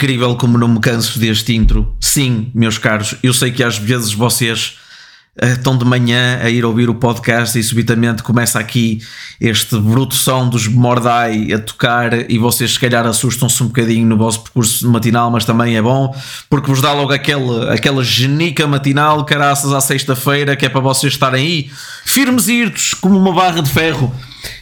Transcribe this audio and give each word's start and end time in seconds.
incrível 0.00 0.34
como 0.34 0.56
não 0.56 0.66
me 0.66 0.80
canso 0.80 1.18
deste 1.18 1.54
intro. 1.54 1.94
Sim, 2.00 2.50
meus 2.54 2.78
caros, 2.78 3.16
eu 3.22 3.34
sei 3.34 3.52
que 3.52 3.62
às 3.62 3.76
vezes 3.76 4.14
vocês 4.14 4.78
uh, 5.42 5.48
estão 5.48 5.76
de 5.76 5.84
manhã 5.84 6.40
a 6.42 6.48
ir 6.48 6.64
ouvir 6.64 6.88
o 6.88 6.94
podcast 6.94 7.58
e 7.58 7.62
subitamente 7.62 8.22
começa 8.22 8.58
aqui 8.58 9.02
este 9.38 9.78
bruto 9.78 10.14
som 10.14 10.48
dos 10.48 10.66
Mordai 10.66 11.52
a 11.52 11.58
tocar 11.58 12.30
e 12.30 12.38
vocês 12.38 12.72
se 12.72 12.80
calhar 12.80 13.06
assustam-se 13.06 13.62
um 13.62 13.66
bocadinho 13.66 14.06
no 14.06 14.16
vosso 14.16 14.40
percurso 14.40 14.90
matinal, 14.90 15.30
mas 15.30 15.44
também 15.44 15.76
é 15.76 15.82
bom 15.82 16.16
porque 16.48 16.70
vos 16.70 16.80
dá 16.80 16.94
logo 16.94 17.12
aquele, 17.12 17.68
aquela 17.68 18.02
genica 18.02 18.66
matinal, 18.66 19.22
caraças 19.26 19.70
à 19.74 19.82
sexta-feira, 19.82 20.56
que 20.56 20.64
é 20.64 20.70
para 20.70 20.80
vocês 20.80 21.12
estarem 21.12 21.44
aí 21.44 21.70
firmes 22.06 22.48
e 22.48 22.54
irtos 22.54 22.94
como 22.94 23.18
uma 23.18 23.34
barra 23.34 23.60
de 23.60 23.68
ferro. 23.68 24.10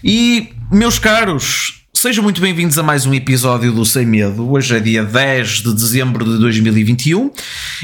E 0.02 0.50
meus 0.72 0.98
caros, 0.98 1.77
Sejam 2.00 2.22
muito 2.22 2.40
bem-vindos 2.40 2.78
a 2.78 2.82
mais 2.84 3.06
um 3.06 3.12
episódio 3.12 3.72
do 3.72 3.84
Sem 3.84 4.06
Medo. 4.06 4.52
Hoje 4.52 4.76
é 4.76 4.78
dia 4.78 5.02
10 5.02 5.62
de 5.62 5.74
dezembro 5.74 6.24
de 6.24 6.38
2021 6.38 7.28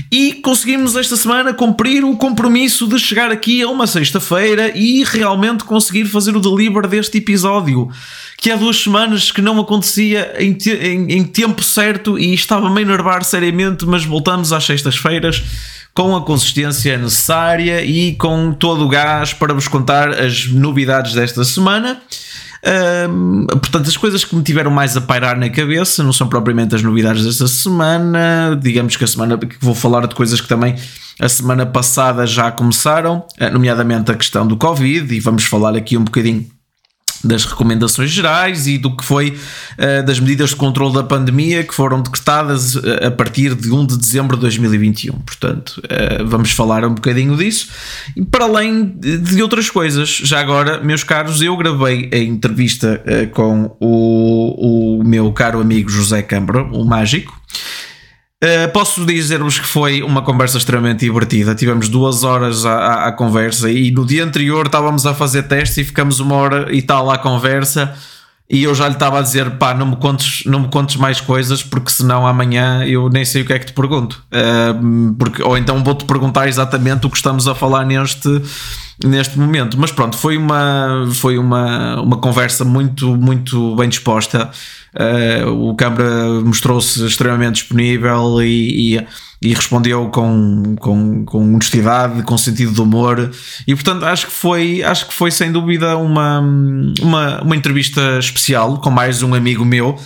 e 0.09 0.35
conseguimos 0.35 0.95
esta 0.95 1.17
semana 1.17 1.53
cumprir 1.53 2.05
o 2.05 2.17
compromisso 2.17 2.87
de 2.87 2.97
chegar 2.97 3.33
aqui 3.33 3.61
a 3.61 3.69
uma 3.69 3.89
sexta-feira 3.89 4.71
e 4.73 5.03
realmente 5.03 5.65
conseguir 5.65 6.05
fazer 6.05 6.37
o 6.37 6.41
deliver 6.41 6.87
deste 6.87 7.19
episódio. 7.19 7.91
Que 8.37 8.53
há 8.53 8.57
duas 8.57 8.77
semanas 8.77 9.33
que 9.33 9.43
não 9.43 9.59
acontecia 9.59 10.33
em, 10.39 10.53
te 10.53 10.71
em, 10.71 11.11
em 11.11 11.25
tempo 11.25 11.61
certo 11.65 12.17
e 12.17 12.33
estava-me 12.33 12.79
a 12.79 12.83
enervar 12.83 13.25
seriamente, 13.25 13.85
mas 13.85 14.05
voltamos 14.05 14.53
às 14.53 14.63
sextas-feiras 14.63 15.43
com 15.93 16.15
a 16.15 16.23
consistência 16.23 16.97
necessária 16.97 17.85
e 17.85 18.15
com 18.15 18.53
todo 18.53 18.85
o 18.85 18.89
gás 18.89 19.33
para 19.33 19.53
vos 19.53 19.67
contar 19.67 20.11
as 20.11 20.47
novidades 20.47 21.15
desta 21.15 21.43
semana 21.43 22.01
portanto, 23.61 23.89
as 23.89 23.97
coisas 23.97 24.25
que 24.25 24.35
me 24.35 24.43
tiveram 24.43 24.71
mais 24.71 24.97
a 24.97 25.01
pairar 25.01 25.39
na 25.39 25.51
cabeça 25.51 26.03
não 26.03 26.13
são 26.13 26.29
propriamente 26.29 26.75
as 26.75 26.83
novidades 26.83 27.25
desta 27.25 27.47
semana. 27.47 28.59
Digamos 28.61 28.97
que 28.97 29.05
a 29.05 29.07
semana 29.07 29.37
que 29.37 29.57
vou 29.61 29.75
falar 29.75 30.07
de 30.07 30.15
coisas 30.15 30.41
que 30.41 30.49
também 30.49 30.75
a 31.21 31.29
semana 31.29 31.65
passada 31.65 32.27
já 32.27 32.51
começaram, 32.51 33.25
eh, 33.39 33.51
nomeadamente 33.51 34.11
a 34.11 34.15
questão 34.15 34.47
do 34.47 34.57
Covid, 34.57 35.15
e 35.15 35.21
vamos 35.21 35.45
falar 35.45 35.77
aqui 35.77 35.97
um 35.97 36.05
bocadinho 36.05 36.47
das 37.25 37.45
recomendações 37.45 38.11
gerais 38.11 38.67
e 38.67 38.79
do 38.79 38.95
que 38.95 39.05
foi 39.05 39.31
uh, 39.31 40.05
das 40.05 40.21
medidas 40.21 40.51
de 40.51 40.57
controle 40.57 40.95
da 40.95 41.03
pandemia 41.03 41.65
que 41.65 41.75
foram 41.75 42.03
decretadas 42.03 42.77
uh, 42.77 43.07
a 43.07 43.11
partir 43.11 43.55
de 43.55 43.71
1 43.71 43.87
de 43.87 43.99
dezembro 43.99 44.37
de 44.37 44.43
2021. 44.43 45.13
Portanto, 45.21 45.83
uh, 45.85 46.27
vamos 46.27 46.51
falar 46.51 46.85
um 46.85 46.95
bocadinho 46.95 47.37
disso. 47.37 47.69
E 48.17 48.25
para 48.25 48.45
além 48.45 48.87
de, 48.87 49.19
de, 49.19 49.43
outras 49.43 49.71
coisas, 49.71 50.09
já 50.09 50.41
agora, 50.41 50.81
meus 50.83 51.03
caros, 51.03 51.41
eu 51.41 51.57
gravei 51.57 52.11
a 52.13 52.19
entrevista 52.19 53.03
com 53.33 53.77
o, 53.81 55.01
o 55.01 55.05
meu 55.05 55.33
caro 55.33 55.61
amigo 55.61 55.89
José 55.89 56.23
Câmara, 56.23 56.63
o 56.63 56.85
mágico. 56.85 57.33
Uh, 58.45 58.71
posso 58.75 59.07
dizer-vos 59.07 59.59
que 59.59 59.67
foi 59.67 60.03
uma 60.03 60.21
conversa 60.21 60.59
extremamente 60.59 61.01
divertida. 61.01 61.55
Tivemos 61.55 61.89
duas 61.89 62.25
horas 62.25 62.67
à, 62.67 62.75
à, 62.75 63.09
à, 63.09 63.13
conversa 63.13 63.71
e 63.71 63.91
no 63.91 64.05
dia 64.05 64.23
anterior 64.23 64.67
estávamos 64.67 65.07
a 65.07 65.15
fazer 65.15 65.45
testes 65.45 65.79
e 65.79 65.85
ficamos 65.85 66.21
uma 66.21 66.35
hora 66.35 66.69
e 66.71 66.83
tal 66.83 67.11
à 67.11 67.17
conversa. 67.17 67.95
E 68.51 68.63
eu 68.63 68.75
já 68.75 68.87
lhe 68.87 68.93
estava 68.93 69.19
a 69.19 69.23
dizer: 69.23 69.53
pá, 69.53 69.73
não 69.73 69.87
me 69.87 69.97
contes, 69.97 70.45
não 70.45 70.61
me 70.61 70.69
contes 70.69 70.97
mais 70.97 71.23
coisas, 71.23 71.63
porque 71.63 71.91
senão 71.91 72.27
amanhã 72.27 72.85
eu 72.85 73.09
nem 73.09 73.25
sei 73.25 73.41
o 73.41 73.47
que 73.47 73.55
é 73.55 73.59
que 73.59 73.65
te 73.65 73.73
pergunto. 73.73 74.23
Uh, 74.31 75.15
porque, 75.15 75.43
ou 75.43 75.57
então 75.57 75.83
vou-te 75.83 76.05
perguntar 76.05 76.47
exatamente 76.47 77.07
o 77.07 77.11
que 77.11 77.17
estamos 77.17 77.49
a 77.49 77.55
falar 77.55 77.87
neste, 77.87 78.29
neste 79.03 79.39
momento. 79.39 79.79
Mas 79.81 79.91
pronto, 79.91 80.19
foi 80.19 80.37
uma, 80.37 81.09
foi 81.15 81.39
uma, 81.39 81.99
uma 82.03 82.19
conversa 82.19 82.63
muito, 82.63 83.17
muito 83.17 83.75
bem 83.77 83.89
disposta. 83.89 84.51
Uh, 84.95 85.71
o 85.71 85.75
Câmara 85.75 86.29
mostrou-se 86.45 87.05
extremamente 87.05 87.57
disponível 87.57 88.41
e, 88.41 88.95
e, 88.95 89.07
e, 89.43 89.53
respondeu 89.53 90.09
com, 90.09 90.77
com, 90.79 91.25
com 91.25 91.55
honestidade, 91.55 92.23
com 92.23 92.39
sentido 92.39 92.73
de 92.73 92.81
humor, 92.81 93.33
e 93.67 93.75
portanto 93.75 94.05
acho 94.05 94.27
que 94.27 94.33
foi, 94.33 94.85
acho 94.85 95.09
que 95.09 95.13
foi 95.15 95.33
sem 95.33 95.51
dúvida 95.51 95.97
uma, 95.97 96.41
uma, 97.01 97.43
uma 97.43 97.57
entrevista 97.57 98.21
especial 98.21 98.79
com 98.79 98.91
mais 98.91 99.21
um 99.21 99.35
amigo 99.35 99.65
meu. 99.65 99.99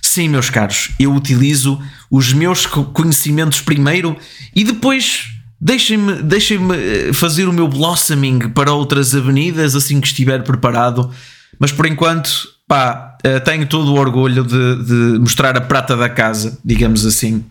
Sim, 0.00 0.28
meus 0.28 0.48
caros, 0.48 0.92
eu 1.00 1.12
utilizo 1.12 1.80
os 2.08 2.32
meus 2.32 2.66
conhecimentos 2.66 3.60
primeiro 3.60 4.16
e 4.54 4.62
depois 4.62 5.24
deixem-me 5.60 6.22
deixem 6.22 6.58
eh, 6.72 7.12
fazer 7.12 7.48
o 7.48 7.52
meu 7.52 7.66
blossoming 7.66 8.48
para 8.50 8.72
outras 8.72 9.14
avenidas 9.14 9.74
assim 9.74 10.00
que 10.00 10.06
estiver 10.06 10.44
preparado. 10.44 11.10
Mas 11.58 11.72
por 11.72 11.86
enquanto 11.86 12.55
pá, 12.66 13.16
eh, 13.22 13.40
tenho 13.40 13.66
todo 13.66 13.92
o 13.92 13.98
orgulho 13.98 14.44
de, 14.44 14.84
de, 14.84 15.18
mostrar 15.18 15.56
a 15.56 15.60
prata 15.60 15.96
da 15.96 16.08
casa, 16.08 16.58
digamos 16.64 17.04
assim. 17.04 17.44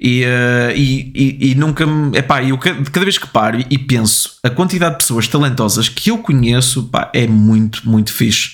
E, 0.00 0.22
uh, 0.22 0.70
e, 0.76 1.10
e, 1.12 1.50
e, 1.50 1.54
nunca 1.56 1.84
me. 1.84 2.16
Epá, 2.16 2.40
eu 2.44 2.56
cada 2.56 3.04
vez 3.04 3.18
que 3.18 3.26
paro 3.26 3.64
e 3.68 3.76
penso 3.76 4.38
a 4.44 4.48
quantidade 4.48 4.92
de 4.92 4.98
pessoas 4.98 5.26
talentosas 5.26 5.88
que 5.88 6.12
eu 6.12 6.18
conheço 6.18 6.84
pá, 6.84 7.10
é 7.12 7.26
muito, 7.26 7.88
muito 7.88 8.12
fixe. 8.12 8.50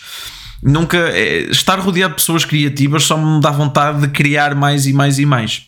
Nunca. 0.62 0.97
É, 0.97 1.50
estar 1.50 1.78
rodeado 1.78 2.14
de 2.14 2.20
pessoas 2.20 2.47
criativas 2.47 3.04
só 3.04 3.19
me 3.19 3.43
dá 3.43 3.50
vontade 3.50 4.00
de 4.00 4.09
criar 4.09 4.54
mais 4.54 4.87
e 4.87 4.94
mais 4.94 5.19
e 5.19 5.26
mais. 5.26 5.64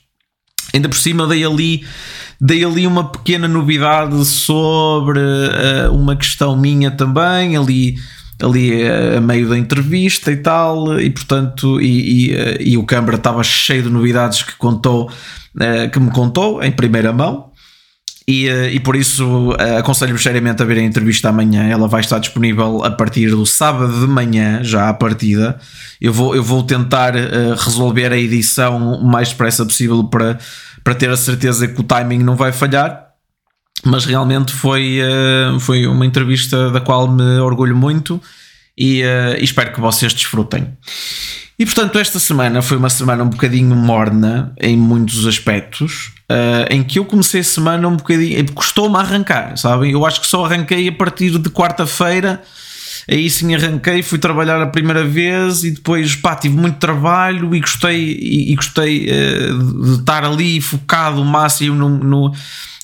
Ainda 0.73 0.89
por 0.89 0.97
cima 0.97 1.27
dei 1.27 1.45
ali, 1.45 1.85
dei 2.41 2.65
ali 2.65 2.87
uma 2.87 3.05
pequena 3.11 3.47
novidade 3.47 4.25
sobre 4.25 5.21
uh, 5.21 5.93
uma 5.93 6.17
questão 6.17 6.57
minha 6.57 6.91
também, 6.91 7.55
ali 7.55 7.97
ali 8.43 8.83
a 9.17 9.21
meio 9.21 9.49
da 9.49 9.57
entrevista 9.57 10.31
e 10.31 10.37
tal, 10.37 11.01
e 11.01 11.11
portanto, 11.11 11.81
e, 11.81 12.33
e, 12.33 12.73
e 12.73 12.77
o 12.77 12.85
Câmara 12.85 13.17
estava 13.17 13.43
cheio 13.43 13.83
de 13.83 13.89
novidades 13.89 14.43
que 14.43 14.55
contou, 14.57 15.11
eh, 15.59 15.89
que 15.89 15.99
me 15.99 16.11
contou 16.11 16.63
em 16.63 16.71
primeira 16.71 17.13
mão. 17.13 17.51
E, 18.29 18.49
eh, 18.49 18.73
e 18.73 18.81
por 18.81 18.97
isso 18.97 19.55
eh, 19.59 19.79
aconselho-vos 19.79 20.23
seriamente 20.23 20.61
a 20.61 20.67
ver 20.67 20.79
a 20.79 20.83
entrevista 20.83 21.29
amanhã. 21.29 21.65
Ela 21.69 21.89
vai 21.89 22.01
estar 22.01 22.19
disponível 22.19 22.85
a 22.85 22.91
partir 22.91 23.31
do 23.31 23.47
sábado 23.47 24.01
de 24.01 24.07
manhã, 24.07 24.63
já 24.63 24.89
à 24.89 24.95
partida. 24.95 25.59
Eu 26.01 26.13
vou, 26.13 26.35
eu 26.35 26.43
vou 26.43 26.63
tentar 26.63 27.15
resolver 27.57 28.13
a 28.13 28.19
edição 28.19 28.95
o 28.95 29.07
mais 29.07 29.31
depressa 29.31 29.65
possível 29.65 30.05
para, 30.05 30.39
para 30.85 30.95
ter 30.95 31.09
a 31.09 31.17
certeza 31.17 31.67
que 31.69 31.81
o 31.81 31.85
timing 31.85 32.19
não 32.19 32.37
vai 32.37 32.53
falhar 32.53 33.06
mas 33.85 34.05
realmente 34.05 34.53
foi, 34.53 35.01
uh, 35.01 35.61
foi 35.61 35.87
uma 35.87 36.07
entrevista 36.07 36.71
da 36.71 36.81
qual 36.81 37.09
me 37.09 37.39
orgulho 37.39 37.77
muito 37.77 38.21
e, 38.77 39.03
uh, 39.03 39.37
e, 39.39 39.45
espero 39.45 39.73
que 39.73 39.81
vocês 39.81 40.13
desfrutem. 40.13 40.77
E 41.59 41.65
portanto, 41.65 41.99
esta 41.99 42.19
semana 42.19 42.61
foi 42.61 42.77
uma 42.77 42.91
semana 42.91 43.25
um 43.25 43.31
bocadinho 43.31 43.75
morna 43.75 44.53
em 44.61 44.77
muitos 44.77 45.27
aspectos, 45.27 46.13
uh, 46.31 46.71
em 46.71 46.83
que 46.83 46.99
eu 46.99 47.05
comecei 47.05 47.41
a 47.41 47.45
semana 47.45 47.89
um 47.89 47.97
bocadinho. 47.97 48.53
custou-me 48.53 48.97
arrancar, 48.97 49.57
sabem? 49.57 49.93
Eu 49.93 50.05
acho 50.05 50.21
que 50.21 50.27
só 50.27 50.45
arranquei 50.45 50.89
a 50.89 50.93
partir 50.93 51.39
de 51.39 51.49
quarta-feira. 51.49 52.43
Aí 53.09 53.31
sim 53.31 53.55
arranquei, 53.55 54.03
fui 54.03 54.19
trabalhar 54.19 54.61
a 54.61 54.67
primeira 54.67 55.05
vez 55.05 55.63
e 55.63 55.71
depois 55.71 56.17
pá, 56.17 56.35
tive 56.35 56.57
muito 56.57 56.79
trabalho 56.79 57.55
e 57.55 57.61
gostei, 57.61 58.19
e, 58.21 58.53
e 58.53 58.57
gostei 58.57 59.07
de 59.07 59.95
estar 60.01 60.25
ali 60.25 60.61
focado 60.61 61.23
o 61.23 61.25
máximo 61.25 61.77
no, 61.77 61.89
no 61.89 62.33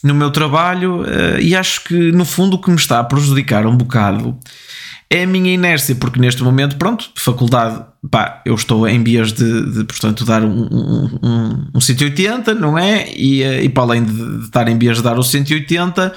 no 0.02 0.14
meu 0.14 0.30
trabalho 0.30 1.02
uh, 1.02 1.38
e 1.40 1.54
acho 1.54 1.84
que 1.84 2.12
no 2.12 2.24
fundo 2.24 2.56
o 2.56 2.58
que 2.60 2.70
me 2.70 2.76
está 2.76 2.98
a 2.98 3.04
prejudicar 3.04 3.66
um 3.66 3.76
bocado 3.76 4.38
é 5.12 5.24
a 5.24 5.26
minha 5.26 5.52
inércia, 5.52 5.94
porque 5.94 6.18
neste 6.18 6.42
momento, 6.42 6.76
pronto, 6.76 7.10
faculdade, 7.16 7.84
pá, 8.10 8.40
eu 8.46 8.54
estou 8.54 8.88
em 8.88 9.04
vias 9.04 9.30
de, 9.30 9.70
de 9.70 9.84
portanto, 9.84 10.24
dar 10.24 10.42
um, 10.42 10.62
um, 10.72 11.18
um, 11.22 11.66
um 11.74 11.80
180, 11.82 12.54
não 12.54 12.78
é? 12.78 13.12
E, 13.14 13.42
eh, 13.42 13.62
e 13.62 13.68
para 13.68 13.82
além 13.82 14.04
de, 14.04 14.38
de 14.38 14.44
estar 14.46 14.66
em 14.68 14.78
vias 14.78 14.96
de 14.96 15.02
dar 15.02 15.18
o 15.18 15.22
180, 15.22 16.14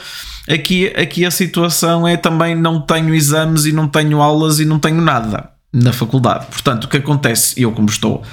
aqui, 0.49 0.87
aqui 0.95 1.25
a 1.25 1.31
situação 1.31 2.07
é 2.07 2.15
também 2.15 2.55
não 2.55 2.79
tenho 2.79 3.13
exames 3.13 3.65
e 3.65 3.73
não 3.73 3.85
tenho 3.85 4.21
aulas 4.21 4.61
e 4.61 4.65
não 4.65 4.79
tenho 4.79 5.01
nada 5.01 5.49
na 5.73 5.91
faculdade. 5.91 6.45
Portanto, 6.45 6.85
o 6.85 6.87
que 6.87 6.95
acontece? 6.95 7.61
Eu, 7.61 7.73
como 7.73 7.89
estou 7.89 8.23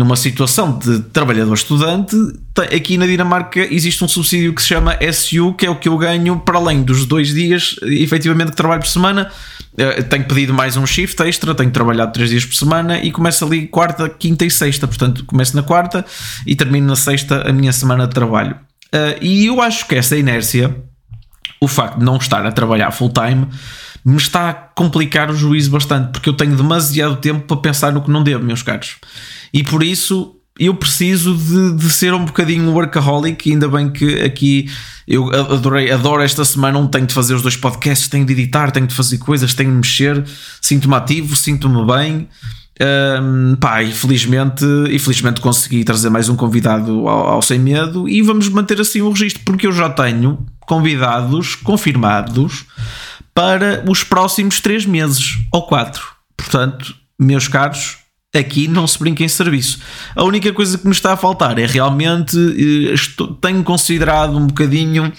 numa 0.00 0.16
situação 0.16 0.78
de 0.78 1.00
trabalhador 1.00 1.52
estudante, 1.52 2.16
aqui 2.74 2.96
na 2.96 3.06
Dinamarca 3.06 3.60
existe 3.70 4.02
um 4.02 4.08
subsídio 4.08 4.54
que 4.54 4.62
se 4.62 4.68
chama 4.68 4.96
SU, 5.12 5.52
que 5.52 5.66
é 5.66 5.70
o 5.70 5.76
que 5.76 5.90
eu 5.90 5.98
ganho 5.98 6.40
para 6.40 6.56
além 6.56 6.82
dos 6.82 7.04
dois 7.04 7.34
dias 7.34 7.76
efetivamente 7.82 8.52
que 8.52 8.56
trabalho 8.56 8.80
por 8.80 8.88
semana. 8.88 9.30
Eh, 9.76 10.00
tenho 10.04 10.24
pedido 10.24 10.54
mais 10.54 10.74
um 10.78 10.86
shift 10.86 11.22
extra, 11.22 11.54
tenho 11.54 11.70
trabalhado 11.70 12.14
três 12.14 12.30
dias 12.30 12.46
por 12.46 12.54
semana 12.54 12.98
e 12.98 13.12
começo 13.12 13.44
ali 13.44 13.66
quarta, 13.66 14.08
quinta 14.08 14.46
e 14.46 14.50
sexta. 14.50 14.88
Portanto, 14.88 15.22
começo 15.26 15.54
na 15.54 15.62
quarta 15.62 16.02
e 16.46 16.56
termino 16.56 16.86
na 16.86 16.96
sexta 16.96 17.46
a 17.46 17.52
minha 17.52 17.70
semana 17.70 18.06
de 18.06 18.14
trabalho. 18.14 18.56
Eh, 18.90 19.18
e 19.20 19.46
eu 19.46 19.60
acho 19.60 19.86
que 19.86 19.96
essa 19.96 20.16
inércia, 20.16 20.74
o 21.60 21.68
facto 21.68 21.98
de 21.98 22.06
não 22.06 22.16
estar 22.16 22.46
a 22.46 22.50
trabalhar 22.50 22.90
full 22.90 23.12
time, 23.12 23.46
me 24.02 24.16
está 24.16 24.48
a 24.48 24.54
complicar 24.54 25.30
o 25.30 25.36
juízo 25.36 25.70
bastante, 25.70 26.12
porque 26.12 26.30
eu 26.30 26.32
tenho 26.32 26.56
demasiado 26.56 27.16
tempo 27.16 27.46
para 27.46 27.58
pensar 27.58 27.92
no 27.92 28.00
que 28.00 28.10
não 28.10 28.22
devo, 28.22 28.42
meus 28.42 28.62
caros. 28.62 28.96
E 29.52 29.62
por 29.62 29.82
isso 29.82 30.36
eu 30.58 30.74
preciso 30.74 31.34
de, 31.34 31.72
de 31.76 31.90
ser 31.90 32.12
um 32.12 32.24
bocadinho 32.24 32.70
workaholic, 32.72 33.50
ainda 33.50 33.66
bem 33.66 33.90
que 33.90 34.20
aqui 34.20 34.70
eu 35.08 35.30
adorei, 35.32 35.90
adoro 35.90 36.22
esta 36.22 36.44
semana 36.44 36.78
onde 36.78 36.90
tenho 36.90 37.06
de 37.06 37.14
fazer 37.14 37.34
os 37.34 37.40
dois 37.40 37.56
podcasts, 37.56 38.08
tenho 38.08 38.26
de 38.26 38.32
editar, 38.34 38.70
tenho 38.70 38.86
de 38.86 38.94
fazer 38.94 39.16
coisas, 39.18 39.54
tenho 39.54 39.70
de 39.70 39.76
mexer, 39.76 40.22
sinto-me 40.60 40.94
ativo, 40.94 41.34
sinto-me 41.34 41.84
bem. 41.86 42.28
Um, 42.82 43.56
pá, 43.56 43.84
felizmente, 43.92 44.64
e 44.88 44.98
felizmente 44.98 45.40
consegui 45.40 45.84
trazer 45.84 46.08
mais 46.08 46.28
um 46.28 46.36
convidado 46.36 47.08
ao, 47.08 47.28
ao, 47.28 47.42
Sem 47.42 47.58
Medo 47.58 48.08
e 48.08 48.22
vamos 48.22 48.48
manter 48.48 48.80
assim 48.80 49.02
o 49.02 49.10
registro, 49.10 49.42
porque 49.44 49.66
eu 49.66 49.72
já 49.72 49.90
tenho 49.90 50.46
convidados 50.60 51.54
confirmados 51.54 52.64
para 53.34 53.84
os 53.88 54.02
próximos 54.04 54.60
três 54.60 54.86
meses 54.86 55.38
ou 55.52 55.66
quatro. 55.66 56.02
Portanto, 56.36 56.94
meus 57.18 57.48
caros, 57.48 57.99
aqui 58.38 58.68
não 58.68 58.86
se 58.86 58.98
brinca 58.98 59.24
em 59.24 59.28
serviço. 59.28 59.80
A 60.14 60.24
única 60.24 60.52
coisa 60.52 60.78
que 60.78 60.86
me 60.86 60.92
está 60.92 61.12
a 61.12 61.16
faltar 61.16 61.58
é 61.58 61.66
realmente 61.66 62.36
eh, 62.36 62.94
estou, 62.94 63.34
tenho 63.34 63.62
considerado 63.64 64.36
um 64.36 64.46
bocadinho. 64.46 65.12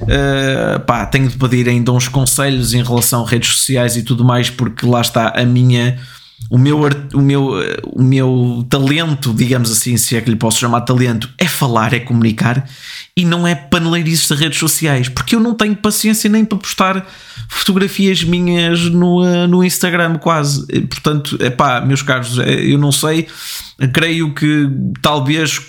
Uh, 0.00 0.80
pá, 0.86 1.04
tenho 1.04 1.28
de 1.28 1.36
pedir 1.36 1.68
ainda 1.68 1.92
uns 1.92 2.08
conselhos 2.08 2.72
em 2.72 2.82
relação 2.82 3.22
a 3.22 3.28
redes 3.28 3.54
sociais 3.54 3.96
e 3.96 4.02
tudo 4.02 4.24
mais, 4.24 4.48
porque 4.48 4.86
lá 4.86 5.02
está 5.02 5.28
a 5.28 5.44
minha 5.44 6.00
o 6.48 6.58
meu, 6.58 6.80
o, 7.14 7.20
meu, 7.20 7.50
o 7.92 8.02
meu 8.02 8.66
talento, 8.68 9.32
digamos 9.32 9.70
assim, 9.70 9.96
se 9.96 10.16
é 10.16 10.20
que 10.20 10.30
lhe 10.30 10.36
posso 10.36 10.58
chamar 10.58 10.80
talento, 10.80 11.28
é 11.38 11.46
falar, 11.46 11.92
é 11.92 12.00
comunicar 12.00 12.68
e 13.16 13.24
não 13.24 13.46
é 13.46 13.54
paneleirices 13.54 14.26
de 14.28 14.34
redes 14.34 14.58
sociais, 14.58 15.08
porque 15.08 15.36
eu 15.36 15.40
não 15.40 15.54
tenho 15.54 15.76
paciência 15.76 16.30
nem 16.30 16.44
para 16.44 16.58
postar 16.58 17.06
fotografias 17.48 18.24
minhas 18.24 18.80
no, 18.84 19.24
eh, 19.24 19.46
no 19.46 19.62
Instagram, 19.62 20.18
quase. 20.18 20.66
Portanto, 20.82 21.36
é 21.40 21.50
pá, 21.50 21.80
meus 21.80 22.02
caros, 22.02 22.38
eh, 22.38 22.72
eu 22.72 22.78
não 22.78 22.90
sei, 22.92 23.28
creio 23.92 24.32
que 24.34 24.68
talvez, 25.02 25.60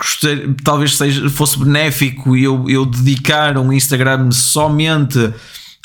talvez 0.64 0.96
seja, 0.96 1.28
fosse 1.30 1.58
benéfico 1.58 2.36
eu, 2.36 2.64
eu 2.68 2.86
dedicar 2.86 3.58
um 3.58 3.72
Instagram 3.72 4.30
somente 4.30 5.32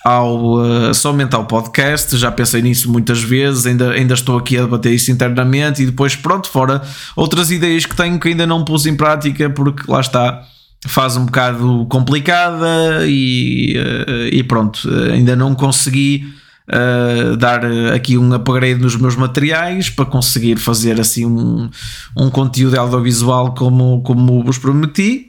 ao, 0.07 0.61
uh, 0.61 0.93
somente 0.93 1.35
ao 1.35 1.43
podcast. 1.43 2.15
Já 2.17 2.31
pensei 2.31 2.61
nisso 2.61 2.89
muitas 2.89 3.21
vezes, 3.21 3.65
ainda, 3.65 3.91
ainda 3.91 4.13
estou 4.13 4.37
aqui 4.37 4.57
a 4.57 4.61
debater 4.61 4.93
isso 4.93 5.11
internamente. 5.11 5.83
E 5.83 5.85
depois, 5.85 6.15
pronto, 6.15 6.49
fora 6.49 6.81
outras 7.13 7.51
ideias 7.51 7.85
que 7.85 7.93
tenho 7.93 8.17
que 8.17 8.29
ainda 8.29 8.47
não 8.47 8.63
pus 8.63 8.85
em 8.85 8.95
prática, 8.95 9.49
porque 9.49 9.83
lá 9.91 9.99
está. 9.99 10.43
Faz 10.85 11.17
um 11.17 11.25
bocado 11.25 11.87
complicada 11.89 13.05
e, 13.05 13.75
uh, 13.75 14.27
e 14.31 14.43
pronto, 14.43 14.87
ainda 15.11 15.35
não 15.35 15.55
consegui 15.55 16.23
uh, 16.69 17.35
dar 17.35 17.65
aqui 17.93 18.15
um 18.15 18.31
upgrade 18.31 18.79
nos 18.79 18.95
meus 18.95 19.15
materiais 19.15 19.89
para 19.89 20.05
conseguir 20.05 20.57
fazer 20.57 21.01
assim 21.01 21.25
um, 21.25 21.67
um 22.15 22.29
conteúdo 22.29 22.79
audiovisual 22.79 23.55
como, 23.55 24.01
como 24.03 24.43
vos 24.43 24.59
prometi 24.59 25.26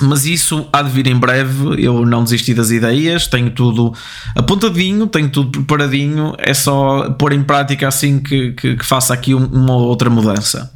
mas 0.00 0.26
isso 0.26 0.68
há 0.72 0.82
de 0.82 0.90
vir 0.90 1.06
em 1.06 1.16
breve. 1.16 1.82
Eu 1.84 2.04
não 2.04 2.24
desisti 2.24 2.52
das 2.52 2.70
ideias, 2.70 3.26
tenho 3.26 3.50
tudo 3.50 3.92
apontadinho, 4.34 5.06
tenho 5.06 5.28
tudo 5.28 5.50
preparadinho. 5.50 6.34
É 6.38 6.52
só 6.52 7.10
pôr 7.10 7.32
em 7.32 7.42
prática 7.42 7.88
assim 7.88 8.18
que, 8.18 8.52
que, 8.52 8.76
que 8.76 8.84
faça 8.84 9.14
aqui 9.14 9.34
uma 9.34 9.74
outra 9.74 10.10
mudança. 10.10 10.72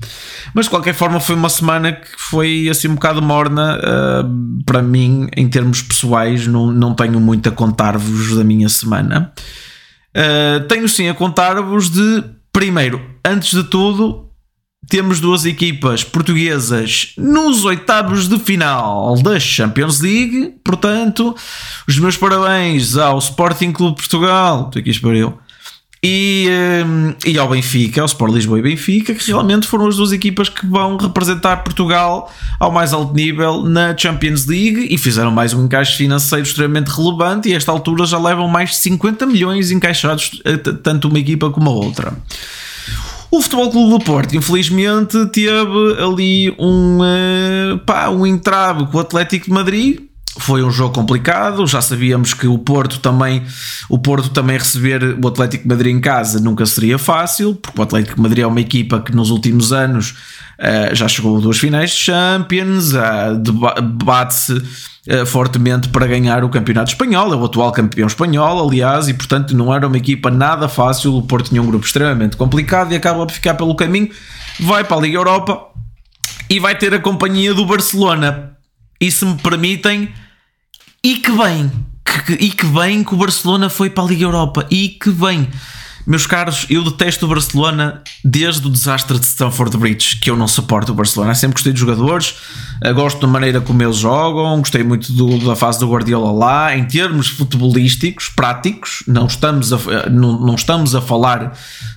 Mas 0.55 0.67
de 0.67 0.71
qualquer 0.71 0.95
forma, 0.95 1.21
foi 1.21 1.37
uma 1.37 1.49
semana 1.49 1.93
que 1.93 2.09
foi 2.17 2.69
assim 2.71 2.89
um 2.89 2.95
bocado 2.95 3.21
morna 3.21 3.79
uh, 3.79 4.65
para 4.65 4.83
mim, 4.83 5.29
em 5.37 5.49
termos 5.49 5.83
pessoais. 5.83 6.47
Não, 6.47 6.71
não 6.71 6.95
tenho 6.95 7.21
muito 7.21 7.49
a 7.49 7.53
contar-vos 7.53 8.37
da 8.37 8.45
minha 8.45 8.69
semana. 8.69 9.33
Uh, 10.17 10.67
tenho 10.67 10.89
sim 10.89 11.09
a 11.09 11.15
contar-vos 11.15 11.91
de, 11.91 12.25
primeiro, 12.53 13.01
antes 13.25 13.51
de 13.51 13.65
tudo, 13.65 14.30
temos 14.91 15.21
duas 15.21 15.47
equipas 15.47 16.03
portuguesas 16.03 17.13
nos 17.17 17.65
oitavos 17.65 18.29
de 18.29 18.39
final 18.41 19.15
da 19.23 19.39
Champions 19.39 20.01
League. 20.01 20.55
Portanto, 20.65 21.33
os 21.87 21.97
meus 21.97 22.17
parabéns 22.17 22.97
ao 22.97 23.17
Sporting 23.19 23.71
Clube 23.71 23.97
Portugal, 23.97 24.67
estou 24.67 24.81
aqui 24.81 24.91
espero 24.91 25.39
e, 26.03 26.49
hum, 26.85 27.15
e 27.27 27.39
ao 27.39 27.49
Benfica, 27.49 28.01
ao 28.01 28.07
Sport 28.07 28.33
Lisboa 28.33 28.59
e 28.59 28.63
Benfica, 28.63 29.15
que 29.15 29.25
realmente 29.27 29.67
foram 29.67 29.87
as 29.87 29.97
duas 29.97 30.13
equipas 30.13 30.49
que 30.49 30.67
vão 30.67 30.97
representar 30.97 31.59
Portugal 31.59 32.33
ao 32.59 32.73
mais 32.73 32.93
alto 32.93 33.15
nível 33.15 33.63
na 33.63 33.97
Champions 33.97 34.47
League 34.47 34.89
e 34.91 34.97
fizeram 34.97 35.31
mais 35.31 35.53
um 35.53 35.67
encaixe 35.67 35.97
financeiro 35.97 36.45
extremamente 36.45 36.89
relevante. 36.89 37.49
E 37.49 37.55
a 37.55 37.57
esta 37.57 37.71
altura 37.71 38.07
já 38.07 38.19
levam 38.19 38.49
mais 38.49 38.71
de 38.71 38.77
50 38.77 39.27
milhões 39.27 39.71
encaixados, 39.71 40.41
eh, 40.45 40.57
tanto 40.57 41.07
uma 41.07 41.19
equipa 41.19 41.51
como 41.51 41.71
a 41.71 41.75
outra. 41.75 42.15
O 43.33 43.41
Futebol 43.41 43.71
Clube 43.71 43.91
do 43.91 44.05
Porto, 44.05 44.37
infelizmente, 44.37 45.25
teve 45.27 46.03
ali 46.03 46.51
um, 46.59 46.99
uh, 46.99 47.79
pá, 47.87 48.09
um 48.09 48.27
entrave 48.27 48.87
com 48.87 48.99
o 48.99 49.01
Atlético 49.01 49.47
de 49.47 49.53
Madrid. 49.53 50.10
Foi 50.39 50.63
um 50.63 50.71
jogo 50.71 50.95
complicado, 50.95 51.67
já 51.67 51.83
sabíamos 51.83 52.35
que 52.35 52.47
o 52.47 52.57
Porto 52.57 53.01
também, 53.01 53.43
o 53.89 53.99
Porto 53.99 54.31
também 54.31 54.57
receber 54.57 55.19
o 55.23 55.27
Atlético 55.27 55.67
Madrid 55.67 55.95
em 55.95 56.01
casa 56.01 56.39
nunca 56.39 56.65
seria 56.67 56.99
fácil, 56.99 57.57
porque 57.57 57.81
o 57.81 57.83
Atlético 57.83 58.21
Madrid 58.21 58.45
é 58.45 58.47
uma 58.47 58.61
equipa 58.61 59.01
que 59.01 59.15
nos 59.15 59.31
últimos 59.31 59.73
anos 59.73 60.15
uh, 60.61 60.95
já 60.95 61.09
chegou 61.09 61.37
a 61.37 61.41
duas 61.41 61.59
finais 61.59 61.91
de 61.91 61.97
Champions, 61.97 62.93
uh, 62.93 63.37
debate-se 63.37 64.63
eh, 65.07 65.25
fortemente 65.25 65.89
para 65.89 66.07
ganhar 66.07 66.45
o 66.45 66.51
campeonato 66.51 66.91
espanhol, 66.91 67.33
é 67.33 67.37
o 67.37 67.45
atual 67.45 67.73
campeão 67.73 68.07
espanhol, 68.07 68.69
aliás, 68.69 69.09
e 69.09 69.15
portanto 69.15 69.57
não 69.57 69.75
era 69.75 69.87
uma 69.87 69.97
equipa 69.97 70.31
nada 70.31 70.69
fácil. 70.69 71.17
O 71.17 71.23
Porto 71.23 71.49
tinha 71.49 71.63
um 71.63 71.67
grupo 71.67 71.87
extremamente 71.87 72.37
complicado 72.37 72.93
e 72.93 72.97
acaba 72.97 73.25
por 73.25 73.33
ficar 73.33 73.55
pelo 73.55 73.75
caminho, 73.75 74.11
vai 74.61 74.85
para 74.85 74.99
a 74.99 75.01
Liga 75.01 75.17
Europa 75.17 75.69
e 76.51 76.61
vai 76.61 76.77
ter 76.77 76.95
a 76.95 77.01
companhia 77.01 77.55
do 77.55 77.65
Barcelona. 77.65 78.60
E 79.01 79.11
se 79.11 79.25
me 79.25 79.35
permitem, 79.37 80.13
e 81.03 81.17
que 81.17 81.31
bem, 81.31 81.73
que, 82.27 82.33
e 82.35 82.51
que 82.51 82.67
bem 82.67 83.03
que 83.03 83.15
o 83.15 83.17
Barcelona 83.17 83.71
foi 83.71 83.89
para 83.89 84.05
a 84.05 84.07
Liga 84.07 84.25
Europa, 84.25 84.67
e 84.71 84.91
que 84.91 85.11
bem. 85.11 85.49
Meus 86.07 86.27
caros, 86.27 86.67
eu 86.69 86.83
detesto 86.83 87.27
o 87.27 87.29
Barcelona 87.29 88.03
desde 88.25 88.67
o 88.67 88.71
desastre 88.71 89.19
de 89.19 89.27
Stamford 89.27 89.77
Bridge, 89.77 90.17
que 90.17 90.29
eu 90.31 90.37
não 90.37 90.49
suporto 90.49 90.93
o 90.93 90.95
Barcelona. 90.95 91.33
Eu 91.33 91.35
sempre 91.37 91.55
gostei 91.55 91.73
dos 91.73 91.81
jogadores, 91.81 92.35
eh, 92.83 92.93
gosto 92.93 93.21
da 93.21 93.27
maneira 93.27 93.61
como 93.61 93.83
eles 93.83 93.97
jogam, 93.97 94.59
gostei 94.59 94.83
muito 94.83 95.13
do, 95.13 95.39
da 95.39 95.55
fase 95.55 95.79
do 95.79 95.89
Guardiola 95.89 96.33
lá. 96.33 96.77
Em 96.77 96.85
termos 96.85 97.29
futebolísticos, 97.29 98.29
práticos, 98.29 99.05
não 99.07 99.27
estamos 99.27 99.73
a, 99.73 99.77
eh, 99.77 100.11
não, 100.11 100.41
não 100.41 100.55
estamos 100.55 100.95
a 100.95 101.01
falar 101.01 101.57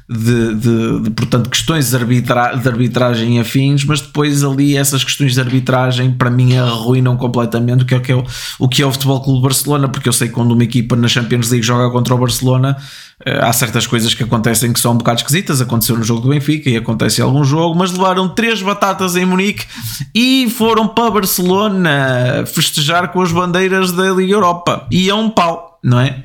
de, 0.09 0.55
de, 0.55 0.99
de, 1.01 1.09
portanto, 1.11 1.49
questões 1.49 1.89
de, 1.89 1.95
arbitra, 1.95 2.55
de 2.55 2.67
arbitragem 2.67 3.39
afins, 3.39 3.85
mas 3.85 4.01
depois 4.01 4.43
ali 4.43 4.75
essas 4.75 5.03
questões 5.03 5.33
de 5.33 5.39
arbitragem 5.39 6.11
para 6.11 6.29
mim 6.29 6.57
arruinam 6.57 7.15
completamente 7.15 7.83
o 7.83 7.85
que 7.85 7.93
é, 7.93 7.97
o 7.97 8.01
que 8.01 8.11
é, 8.11 8.23
o, 8.59 8.67
que 8.67 8.81
é 8.81 8.85
o 8.85 8.91
Futebol 8.91 9.21
Clube 9.21 9.41
Barcelona, 9.41 9.87
porque 9.87 10.09
eu 10.09 10.13
sei 10.13 10.27
que 10.27 10.33
quando 10.33 10.51
uma 10.51 10.63
equipa 10.63 10.95
na 10.95 11.07
Champions 11.07 11.49
League 11.49 11.65
joga 11.65 11.89
contra 11.89 12.13
o 12.13 12.17
Barcelona, 12.17 12.77
eh, 13.25 13.39
há 13.41 13.53
certas 13.53 13.87
coisas 13.87 14.13
que 14.13 14.23
acontecem 14.23 14.73
que 14.73 14.79
são 14.79 14.93
um 14.93 14.97
bocado 14.97 15.19
esquisitas. 15.19 15.61
Aconteceu 15.61 15.97
no 15.97 16.03
jogo 16.03 16.21
do 16.21 16.29
Benfica 16.29 16.69
e 16.69 16.77
acontece 16.77 17.21
em 17.21 17.23
algum 17.23 17.43
jogo, 17.43 17.75
mas 17.75 17.91
levaram 17.91 18.27
três 18.29 18.61
batatas 18.61 19.15
em 19.15 19.25
Munique 19.25 19.65
e 20.13 20.49
foram 20.49 20.87
para 20.87 21.11
Barcelona 21.11 22.43
festejar 22.45 23.11
com 23.11 23.21
as 23.21 23.31
bandeiras 23.31 23.91
da 23.91 24.11
Liga 24.11 24.33
Europa. 24.33 24.87
E 24.91 25.09
é 25.09 25.15
um 25.15 25.29
pau, 25.29 25.79
não 25.83 25.99
é? 25.99 26.23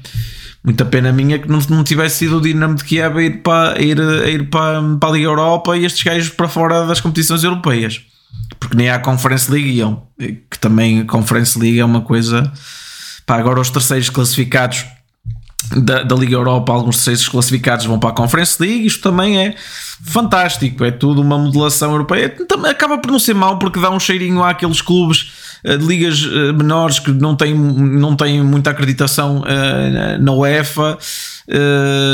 Muita 0.62 0.84
pena 0.84 1.12
minha 1.12 1.38
que 1.38 1.48
não, 1.48 1.60
não 1.70 1.84
tivesse 1.84 2.16
sido 2.16 2.38
o 2.38 2.40
Dinamo 2.40 2.74
de 2.74 2.84
Kiev 2.84 3.16
a 3.16 3.22
ir, 3.22 3.42
para, 3.42 3.78
a 3.78 3.80
ir, 3.80 4.00
a 4.00 4.28
ir 4.28 4.50
para, 4.50 4.78
a 4.78 5.10
Liga 5.10 5.26
Europa 5.26 5.76
e 5.76 5.84
estes 5.84 6.02
gajos 6.02 6.30
para 6.30 6.48
fora 6.48 6.86
das 6.86 7.00
competições 7.00 7.44
europeias. 7.44 8.00
Porque 8.58 8.76
nem 8.76 8.90
há 8.90 8.98
Conference 8.98 9.50
League 9.50 9.70
iam. 9.70 10.02
Que 10.18 10.58
também 10.58 11.00
a 11.00 11.04
Conference 11.04 11.58
League 11.58 11.78
é 11.78 11.84
uma 11.84 12.00
coisa. 12.00 12.52
Pá, 13.24 13.36
agora 13.36 13.60
os 13.60 13.70
terceiros 13.70 14.10
classificados 14.10 14.84
da, 15.76 16.02
da, 16.02 16.14
Liga 16.16 16.34
Europa, 16.34 16.72
alguns 16.72 16.96
terceiros 16.96 17.28
classificados 17.28 17.86
vão 17.86 17.98
para 17.98 18.10
a 18.10 18.14
Conference 18.14 18.60
League. 18.60 18.86
Isto 18.86 19.02
também 19.02 19.38
é 19.38 19.54
fantástico, 20.02 20.84
é 20.84 20.90
tudo 20.90 21.20
uma 21.20 21.38
modelação 21.38 21.92
europeia. 21.92 22.34
Acaba 22.68 22.98
por 22.98 23.10
não 23.10 23.18
ser 23.18 23.34
mau, 23.34 23.58
porque 23.58 23.80
dá 23.80 23.90
um 23.90 24.00
cheirinho 24.00 24.42
àqueles 24.42 24.80
clubes 24.80 25.30
de 25.64 25.84
ligas 25.84 26.22
eh, 26.24 26.52
menores 26.52 26.98
que 26.98 27.10
não 27.10 27.34
têm, 27.34 27.54
não 27.54 28.14
têm 28.14 28.42
muita 28.42 28.70
acreditação 28.70 29.40
uh, 29.40 30.22
na 30.22 30.32
UEFA. 30.32 30.98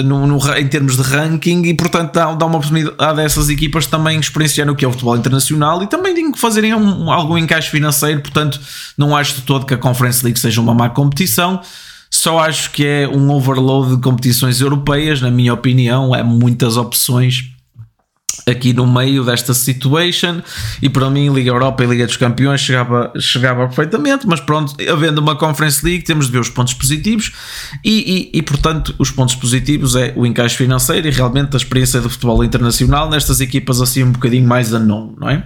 No, 0.04 0.28
no, 0.28 0.38
em 0.56 0.68
termos 0.68 0.96
de 0.96 1.02
ranking 1.02 1.64
e 1.64 1.74
portanto 1.74 2.12
dá, 2.12 2.32
dá 2.34 2.46
uma 2.46 2.58
oportunidade 2.58 3.20
a 3.20 3.24
essas 3.24 3.48
equipas 3.48 3.84
também 3.84 4.20
experienciar 4.20 4.70
o 4.70 4.76
que 4.76 4.84
é 4.84 4.88
o 4.88 4.92
futebol 4.92 5.16
internacional 5.16 5.82
e 5.82 5.88
também 5.88 6.14
de 6.14 6.38
fazerem 6.38 6.72
um, 6.72 7.10
algum 7.10 7.36
encaixe 7.36 7.68
financeiro, 7.68 8.20
portanto 8.20 8.60
não 8.96 9.16
acho 9.16 9.34
de 9.34 9.40
todo 9.40 9.66
que 9.66 9.74
a 9.74 9.76
Conference 9.76 10.24
League 10.24 10.38
seja 10.38 10.60
uma 10.60 10.72
má 10.72 10.88
competição 10.88 11.60
só 12.14 12.38
acho 12.38 12.70
que 12.70 12.86
é 12.86 13.08
um 13.08 13.28
overload 13.28 13.96
de 13.96 14.00
competições 14.00 14.60
europeias, 14.60 15.20
na 15.20 15.32
minha 15.32 15.52
opinião, 15.52 16.14
é 16.14 16.22
muitas 16.22 16.76
opções 16.76 17.50
aqui 18.46 18.72
no 18.72 18.86
meio 18.86 19.24
desta 19.24 19.54
situation 19.54 20.42
e 20.82 20.88
para 20.88 21.08
mim 21.10 21.32
Liga 21.32 21.50
Europa 21.50 21.82
e 21.84 21.86
Liga 21.86 22.06
dos 22.06 22.16
Campeões 22.16 22.60
chegava, 22.60 23.12
chegava 23.18 23.66
perfeitamente, 23.66 24.26
mas 24.26 24.40
pronto, 24.40 24.74
havendo 24.90 25.18
uma 25.18 25.36
Conference 25.36 25.84
League 25.84 26.04
temos 26.04 26.26
de 26.26 26.32
ver 26.32 26.40
os 26.40 26.48
pontos 26.48 26.74
positivos 26.74 27.32
e, 27.84 28.30
e, 28.32 28.38
e, 28.38 28.42
portanto 28.42 28.94
os 28.98 29.10
pontos 29.10 29.34
positivos 29.34 29.96
é 29.96 30.12
o 30.16 30.26
encaixe 30.26 30.56
financeiro 30.56 31.08
e 31.08 31.10
realmente 31.10 31.54
a 31.54 31.56
experiência 31.56 32.00
do 32.00 32.10
futebol 32.10 32.44
internacional 32.44 33.08
nestas 33.08 33.40
equipas 33.40 33.80
assim 33.80 34.02
um 34.02 34.12
bocadinho 34.12 34.46
mais 34.46 34.72
unknown, 34.72 35.14
não 35.18 35.28
é? 35.28 35.44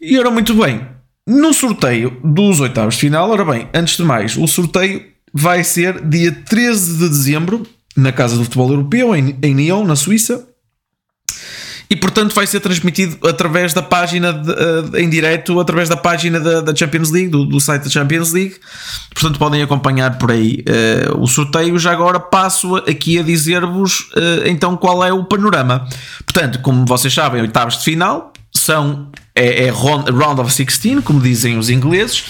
E 0.00 0.18
ora 0.18 0.30
muito 0.30 0.54
bem, 0.54 0.86
no 1.26 1.52
sorteio 1.52 2.20
dos 2.22 2.60
oitavos 2.60 2.94
de 2.94 3.00
final, 3.00 3.30
ora 3.30 3.44
bem, 3.44 3.68
antes 3.74 3.96
de 3.96 4.04
mais, 4.04 4.36
o 4.36 4.46
sorteio 4.46 5.02
vai 5.32 5.64
ser 5.64 6.06
dia 6.06 6.30
13 6.30 6.98
de 6.98 7.08
dezembro, 7.08 7.66
na 7.96 8.12
Casa 8.12 8.36
do 8.36 8.44
Futebol 8.44 8.70
Europeu, 8.70 9.16
em, 9.16 9.36
em 9.42 9.54
Nyon, 9.54 9.84
na 9.84 9.96
Suíça. 9.96 10.46
E 11.88 11.94
portanto 11.94 12.34
vai 12.34 12.46
ser 12.46 12.60
transmitido 12.60 13.16
através 13.26 13.72
da 13.72 13.82
página 13.82 14.32
de, 14.32 14.50
uh, 14.50 14.96
em 14.96 15.08
direto, 15.08 15.58
através 15.60 15.88
da 15.88 15.96
página 15.96 16.40
da, 16.40 16.60
da 16.60 16.74
Champions 16.74 17.10
League, 17.10 17.28
do, 17.28 17.44
do, 17.44 17.60
site 17.60 17.84
da 17.84 17.90
Champions 17.90 18.32
League. 18.32 18.56
Portanto, 19.14 19.38
podem 19.38 19.62
acompanhar 19.62 20.18
por 20.18 20.30
aí 20.30 20.64
uh, 20.68 21.22
o 21.22 21.26
sorteio. 21.26 21.78
Já 21.78 21.92
agora 21.92 22.18
passo 22.18 22.76
aqui 22.76 23.18
a 23.18 23.22
dizer-vos 23.22 24.00
uh, 24.00 24.46
então 24.46 24.76
qual 24.76 25.04
é 25.04 25.12
o 25.12 25.24
panorama. 25.24 25.86
Portanto, 26.24 26.60
como 26.60 26.84
vocês 26.84 27.14
sabem, 27.14 27.40
oitavos 27.40 27.78
de 27.78 27.84
final 27.84 28.32
são 28.52 29.10
é, 29.34 29.66
é 29.66 29.70
round 29.70 30.40
of 30.40 30.50
16, 30.50 31.04
como 31.04 31.20
dizem 31.20 31.58
os 31.58 31.70
ingleses. 31.70 32.24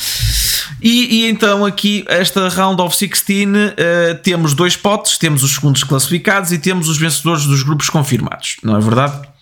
E, 0.83 1.23
e, 1.23 1.31
então 1.31 1.65
aqui, 1.65 2.05
esta 2.09 2.49
Round 2.49 2.83
of 2.83 2.95
16, 2.99 3.47
uh, 3.47 4.23
temos 4.23 4.53
dois 4.53 4.77
potes, 4.77 5.17
temos 5.17 5.43
os 5.43 5.55
segundos 5.55 5.83
classificados 5.85 6.53
e 6.53 6.59
temos 6.59 6.89
os 6.89 6.99
vencedores 6.99 7.45
dos 7.45 7.63
grupos 7.63 7.89
confirmados, 7.89 8.57
não 8.63 8.77
é 8.77 8.81
verdade? 8.81 9.36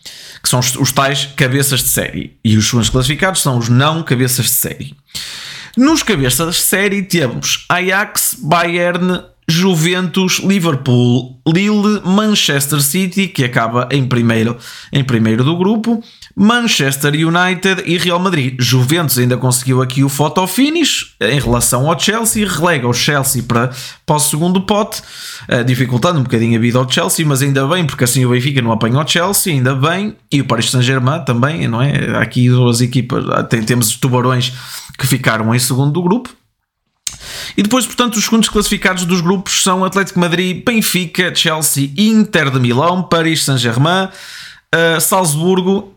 Que 0.44 0.50
são 0.50 0.60
os, 0.60 0.76
os 0.76 0.92
tais 0.92 1.30
cabeças 1.34 1.80
de 1.80 1.88
série. 1.88 2.36
E 2.44 2.56
os 2.56 2.68
segundos 2.68 2.90
classificados 2.90 3.42
são 3.42 3.58
os 3.58 3.68
não 3.68 4.04
cabeças 4.04 4.44
de 4.44 4.52
série. 4.52 4.94
Nos 5.76 6.04
cabeças 6.04 6.54
de 6.54 6.60
série 6.62 7.02
temos 7.02 7.64
Ajax, 7.68 8.36
Bayern, 8.38 9.24
Juventus, 9.48 10.38
Liverpool, 10.38 11.38
Lille, 11.46 12.00
Manchester 12.04 12.80
City, 12.80 13.28
que 13.28 13.44
acaba 13.44 13.88
em 13.90 14.06
primeiro, 14.06 14.56
em 14.92 15.04
primeiro 15.04 15.44
do 15.44 15.56
grupo, 15.56 16.02
Manchester 16.34 17.12
United 17.12 17.84
e 17.84 17.98
Real 17.98 18.18
Madrid. 18.18 18.56
Juventus 18.58 19.18
ainda 19.18 19.36
conseguiu 19.36 19.82
aqui 19.82 20.02
o 20.02 20.08
photo 20.08 20.46
finish 20.46 21.14
em 21.20 21.38
relação 21.38 21.88
ao 21.88 21.98
Chelsea, 21.98 22.48
relega 22.48 22.88
o 22.88 22.92
Chelsea 22.92 23.42
para, 23.42 23.70
para 24.04 24.16
o 24.16 24.18
segundo 24.18 24.62
pote, 24.62 25.02
uh, 25.48 25.62
dificultando 25.62 26.18
um 26.18 26.22
bocadinho 26.22 26.58
a 26.58 26.60
vida 26.60 26.78
ao 26.78 26.90
Chelsea, 26.90 27.24
mas 27.26 27.42
ainda 27.42 27.66
bem, 27.66 27.86
porque 27.86 28.04
assim 28.04 28.24
o 28.24 28.30
Benfica 28.30 28.62
não 28.62 28.72
apanha 28.72 28.98
o 28.98 29.06
Chelsea, 29.06 29.52
ainda 29.52 29.74
bem, 29.74 30.16
e 30.32 30.40
o 30.40 30.44
Paris 30.44 30.70
Saint-Germain 30.70 31.24
também, 31.24 31.68
não 31.68 31.80
é? 31.80 32.16
Aqui 32.18 32.48
duas 32.48 32.80
equipas, 32.80 33.24
tem, 33.48 33.62
temos 33.62 33.88
os 33.88 33.96
tubarões 33.96 34.52
que 34.98 35.06
ficaram 35.06 35.54
em 35.54 35.58
segundo 35.58 35.92
do 35.92 36.02
grupo. 36.02 36.30
E 37.56 37.62
depois, 37.62 37.86
portanto, 37.86 38.16
os 38.16 38.24
segundos 38.24 38.48
classificados 38.48 39.04
dos 39.04 39.20
grupos 39.20 39.62
são 39.62 39.84
Atlético 39.84 40.18
Madrid, 40.18 40.64
Benfica, 40.64 41.32
Chelsea, 41.34 41.90
Inter 41.96 42.50
de 42.50 42.58
Milão, 42.58 43.02
Paris 43.02 43.44
Saint-Germain, 43.44 44.06
uh, 44.06 45.00
Salzburgo, 45.00 45.94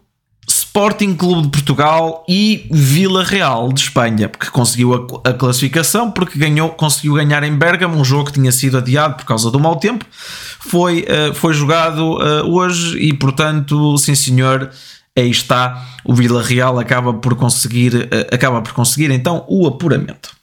Sporting 0.47 1.15
Clube 1.15 1.43
de 1.43 1.49
Portugal 1.49 2.23
e 2.29 2.67
Vila 2.71 3.23
Real 3.23 3.73
de 3.73 3.81
Espanha, 3.81 4.29
porque 4.29 4.49
conseguiu 4.49 5.21
a, 5.25 5.33
classificação, 5.33 6.09
porque 6.11 6.37
ganhou, 6.37 6.69
conseguiu 6.69 7.15
ganhar 7.15 7.43
em 7.43 7.53
Bergamo, 7.53 7.97
um 7.97 8.05
jogo 8.05 8.25
que 8.25 8.33
tinha 8.33 8.51
sido 8.51 8.77
adiado 8.77 9.15
por 9.15 9.25
causa 9.25 9.49
do 9.51 9.59
mau 9.59 9.75
tempo. 9.77 10.05
Foi, 10.59 11.01
uh, 11.01 11.33
foi 11.33 11.53
jogado 11.53 12.01
uh, 12.01 12.53
hoje 12.53 12.97
e, 12.99 13.13
portanto, 13.13 13.97
sim 13.97 14.13
senhor, 14.13 14.69
aí 15.17 15.31
está. 15.31 15.83
O 16.05 16.13
Vila 16.13 16.43
Real 16.43 16.77
acaba 16.79 17.13
por 17.13 17.35
conseguir, 17.35 18.07
acaba 18.31 18.61
por 18.61 18.71
conseguir 18.73 19.09
então 19.11 19.43
o 19.49 19.67
apuramento. 19.67 20.36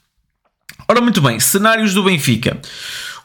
Ora, 0.86 1.00
muito 1.00 1.20
bem, 1.20 1.40
cenários 1.40 1.94
do 1.94 2.02
Benfica. 2.02 2.58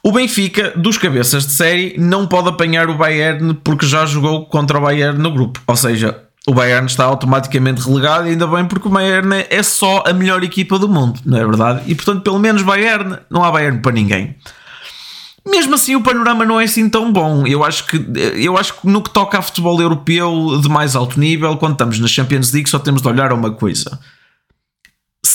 O 0.02 0.12
Benfica, 0.12 0.72
dos 0.78 0.98
cabeças 0.98 1.46
de 1.46 1.52
série, 1.52 1.96
não 1.98 2.26
pode 2.26 2.48
apanhar 2.48 2.90
o 2.90 2.96
Bayern 2.96 3.54
porque 3.56 3.86
já 3.86 4.06
jogou 4.06 4.46
contra 4.46 4.78
o 4.78 4.82
Bayern 4.82 5.20
no 5.20 5.32
grupo. 5.32 5.62
Ou 5.68 5.76
seja, 5.76 6.24
o 6.48 6.54
Bayern 6.54 6.88
está 6.88 7.04
automaticamente 7.04 7.82
relegado 7.82 8.24
ainda 8.30 8.48
bem 8.48 8.66
porque 8.66 8.88
o 8.88 8.92
Bayern 8.92 9.46
é 9.50 9.62
só 9.62 10.04
a 10.08 10.14
melhor 10.14 10.42
equipa 10.42 10.80
do 10.80 10.88
mundo, 10.88 11.20
não 11.26 11.38
é 11.38 11.46
verdade? 11.46 11.82
E 11.86 11.96
portanto, 11.96 12.22
pelo 12.22 12.40
menos 12.40 12.62
Bayern, 12.62 13.18
não 13.30 13.44
há 13.44 13.52
Bayern 13.52 13.80
para 13.82 13.92
ninguém. 13.92 14.36
Mesmo 15.46 15.76
assim, 15.76 15.96
o 15.96 16.02
panorama 16.02 16.46
não 16.46 16.62
é 16.62 16.64
assim 16.64 16.88
tão 16.88 17.12
bom. 17.12 17.46
Eu 17.46 17.64
acho 17.64 17.86
que, 17.86 18.06
eu 18.36 18.58
acho 18.58 18.80
que 18.80 18.88
no 18.88 19.02
que 19.02 19.10
toca 19.10 19.38
a 19.38 19.42
futebol 19.42 19.82
europeu 19.82 20.60
de 20.62 20.70
mais 20.70 20.96
alto 20.96 21.20
nível, 21.20 21.58
quando 21.58 21.74
estamos 21.74 22.00
na 22.00 22.08
Champions 22.08 22.54
League, 22.54 22.70
só 22.70 22.80
temos 22.80 23.02
de 23.02 23.08
olhar 23.08 23.32
a 23.32 23.36
uma 23.36 23.52
coisa 23.52 24.00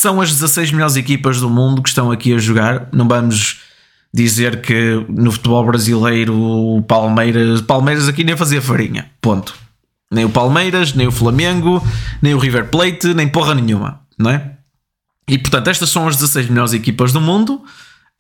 são 0.05 0.21
as 0.21 0.31
16 0.33 0.71
melhores 0.73 0.97
equipas 0.97 1.41
do 1.41 1.49
mundo 1.49 1.81
que 1.81 1.89
estão 1.89 2.13
aqui 2.13 2.35
a 2.35 2.39
jogar. 2.39 2.89
Não 2.93 3.09
vamos 3.09 3.61
dizer 4.13 4.61
que 4.61 5.03
no 5.09 5.33
futebol 5.33 5.65
brasileiro 5.65 6.39
o 6.39 6.83
Palmeiras, 6.83 7.63
Palmeiras 7.63 8.07
aqui 8.07 8.23
nem 8.23 8.37
fazia 8.37 8.61
farinha. 8.61 9.11
Ponto. 9.19 9.55
Nem 10.13 10.27
o 10.27 10.29
Palmeiras, 10.29 10.93
nem 10.93 11.07
o 11.07 11.11
Flamengo, 11.11 11.83
nem 12.21 12.35
o 12.35 12.39
River 12.39 12.69
Plate, 12.69 13.15
nem 13.15 13.27
porra 13.27 13.55
nenhuma, 13.55 14.01
não 14.19 14.31
é? 14.31 14.51
E 15.27 15.39
portanto, 15.39 15.69
estas 15.69 15.89
são 15.89 16.07
as 16.07 16.17
16 16.17 16.51
melhores 16.51 16.75
equipas 16.75 17.11
do 17.11 17.21
mundo. 17.21 17.63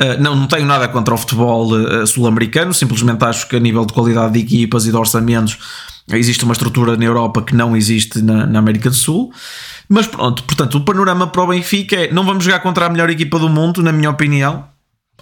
Uh, 0.00 0.18
não, 0.18 0.34
não 0.34 0.46
tenho 0.46 0.64
nada 0.64 0.88
contra 0.88 1.12
o 1.12 1.18
futebol 1.18 1.70
uh, 1.70 2.06
sul-americano, 2.06 2.72
simplesmente 2.72 3.22
acho 3.26 3.46
que 3.46 3.56
a 3.56 3.60
nível 3.60 3.84
de 3.84 3.92
qualidade 3.92 4.32
de 4.32 4.40
equipas 4.40 4.86
e 4.86 4.90
de 4.90 4.96
orçamentos 4.96 5.58
existe 6.12 6.44
uma 6.44 6.52
estrutura 6.52 6.96
na 6.96 7.04
Europa 7.04 7.42
que 7.42 7.54
não 7.54 7.76
existe 7.76 8.22
na, 8.22 8.46
na 8.46 8.58
América 8.58 8.90
do 8.90 8.96
Sul. 8.96 9.32
Mas 9.88 10.06
pronto, 10.06 10.42
portanto, 10.44 10.76
o 10.76 10.80
panorama 10.80 11.26
para 11.26 11.42
o 11.42 11.46
Benfica 11.46 11.96
é: 11.96 12.12
não 12.12 12.24
vamos 12.24 12.44
jogar 12.44 12.60
contra 12.60 12.86
a 12.86 12.88
melhor 12.88 13.10
equipa 13.10 13.38
do 13.38 13.48
mundo, 13.48 13.82
na 13.82 13.92
minha 13.92 14.10
opinião. 14.10 14.64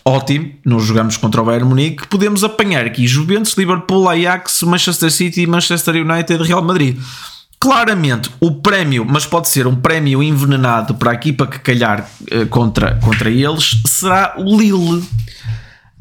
Ótimo, 0.05 0.53
nós 0.65 0.85
jogamos 0.85 1.17
contra 1.17 1.43
o 1.43 1.45
Bayern 1.45 1.69
Munique. 1.69 2.09
Podemos 2.09 2.43
apanhar 2.43 2.85
aqui 2.85 3.07
Juventus, 3.07 3.55
Liverpool, 3.55 4.09
Ajax, 4.09 4.63
Manchester 4.63 5.11
City, 5.13 5.47
Manchester 5.47 5.95
United, 5.95 6.43
Real 6.43 6.63
Madrid. 6.63 6.99
Claramente, 7.61 8.29
o 8.41 8.51
prémio, 8.61 9.07
mas 9.09 9.25
pode 9.25 9.49
ser 9.49 9.69
um 9.69 9.77
prémio 9.77 10.21
envenenado 10.21 10.97
para 10.97 11.13
a 11.13 11.15
equipa 11.15 11.47
que 11.47 11.61
calhar 11.61 12.09
uh, 12.23 12.47
contra, 12.49 12.97
contra 12.97 13.31
eles, 13.31 13.81
será 13.87 14.35
o 14.37 14.59
Lille. 14.59 15.05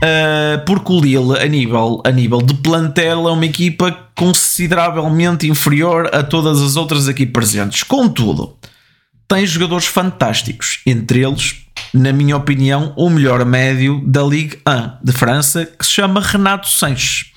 Uh, 0.04 0.66
porque 0.66 0.92
o 0.92 1.00
Lille, 1.00 1.38
a 1.40 1.46
nível, 1.46 2.02
a 2.04 2.10
nível 2.10 2.42
de 2.42 2.56
plantel, 2.56 3.28
é 3.28 3.32
uma 3.32 3.46
equipa 3.46 3.96
consideravelmente 4.16 5.48
inferior 5.48 6.10
a 6.12 6.24
todas 6.24 6.60
as 6.60 6.76
outras 6.76 7.08
aqui 7.08 7.24
presentes. 7.24 7.84
Contudo, 7.84 8.58
tem 9.28 9.46
jogadores 9.46 9.86
fantásticos, 9.86 10.80
entre 10.88 11.24
eles, 11.24 11.58
na 11.94 12.12
minha 12.12 12.36
opinião, 12.36 12.94
o 12.98 13.12
melhor 13.12 13.46
médio 13.46 14.02
da 14.06 14.24
Ligue 14.24 14.58
1 14.68 15.06
de 15.06 15.12
França, 15.12 15.66
que 15.66 15.86
se 15.86 15.92
chama 15.92 16.20
Renato 16.20 16.68
Sanches. 16.68 17.32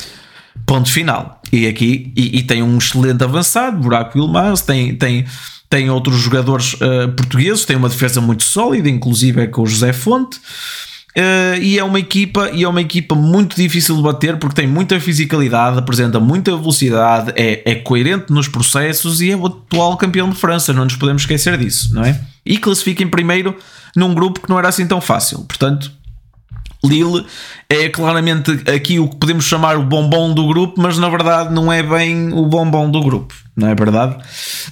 Ponto 0.66 0.90
final. 0.90 1.42
E 1.52 1.66
aqui 1.66 2.12
e, 2.16 2.38
e 2.38 2.42
tem 2.42 2.62
um 2.62 2.78
excelente 2.78 3.22
avançado, 3.22 3.78
Buraco 3.78 4.16
Ilmaz, 4.16 4.62
tem, 4.62 4.96
tem, 4.96 5.26
tem 5.68 5.90
outros 5.90 6.16
jogadores 6.16 6.74
uh, 6.74 7.12
portugueses, 7.14 7.66
tem 7.66 7.76
uma 7.76 7.88
defesa 7.88 8.20
muito 8.20 8.42
sólida, 8.42 8.88
inclusive 8.88 9.42
é 9.42 9.46
com 9.46 9.62
o 9.62 9.66
José 9.66 9.92
Fonte. 9.92 10.40
Uh, 11.16 11.62
e 11.62 11.78
é 11.78 11.84
uma 11.84 12.00
equipa 12.00 12.50
e 12.52 12.64
é 12.64 12.68
uma 12.68 12.80
equipa 12.80 13.14
muito 13.14 13.54
difícil 13.54 13.94
de 13.94 14.02
bater 14.02 14.36
porque 14.36 14.56
tem 14.56 14.66
muita 14.66 14.98
fisicalidade, 14.98 15.78
apresenta 15.78 16.18
muita 16.18 16.50
velocidade, 16.56 17.32
é, 17.36 17.62
é 17.70 17.74
coerente 17.76 18.32
nos 18.32 18.48
processos 18.48 19.20
e 19.20 19.30
é 19.30 19.36
o 19.36 19.46
atual 19.46 19.96
campeão 19.96 20.28
de 20.28 20.34
França, 20.34 20.72
não 20.72 20.82
nos 20.82 20.96
podemos 20.96 21.22
esquecer 21.22 21.56
disso, 21.56 21.94
não 21.94 22.04
é? 22.04 22.20
E 22.44 22.58
classifica 22.58 23.00
em 23.04 23.08
primeiro 23.08 23.56
num 23.94 24.12
grupo 24.12 24.40
que 24.40 24.48
não 24.48 24.58
era 24.58 24.68
assim 24.68 24.88
tão 24.88 25.00
fácil. 25.00 25.44
Portanto, 25.44 25.92
Lille 26.84 27.24
é 27.68 27.88
claramente 27.88 28.50
aqui 28.68 28.98
o 28.98 29.08
que 29.08 29.16
podemos 29.16 29.44
chamar 29.44 29.78
o 29.78 29.84
bombom 29.84 30.34
do 30.34 30.48
grupo, 30.48 30.80
mas 30.82 30.98
na 30.98 31.08
verdade 31.08 31.54
não 31.54 31.72
é 31.72 31.80
bem 31.80 32.32
o 32.32 32.44
bombom 32.46 32.90
do 32.90 33.00
grupo, 33.00 33.32
não 33.56 33.68
é 33.68 33.74
verdade? 33.74 34.16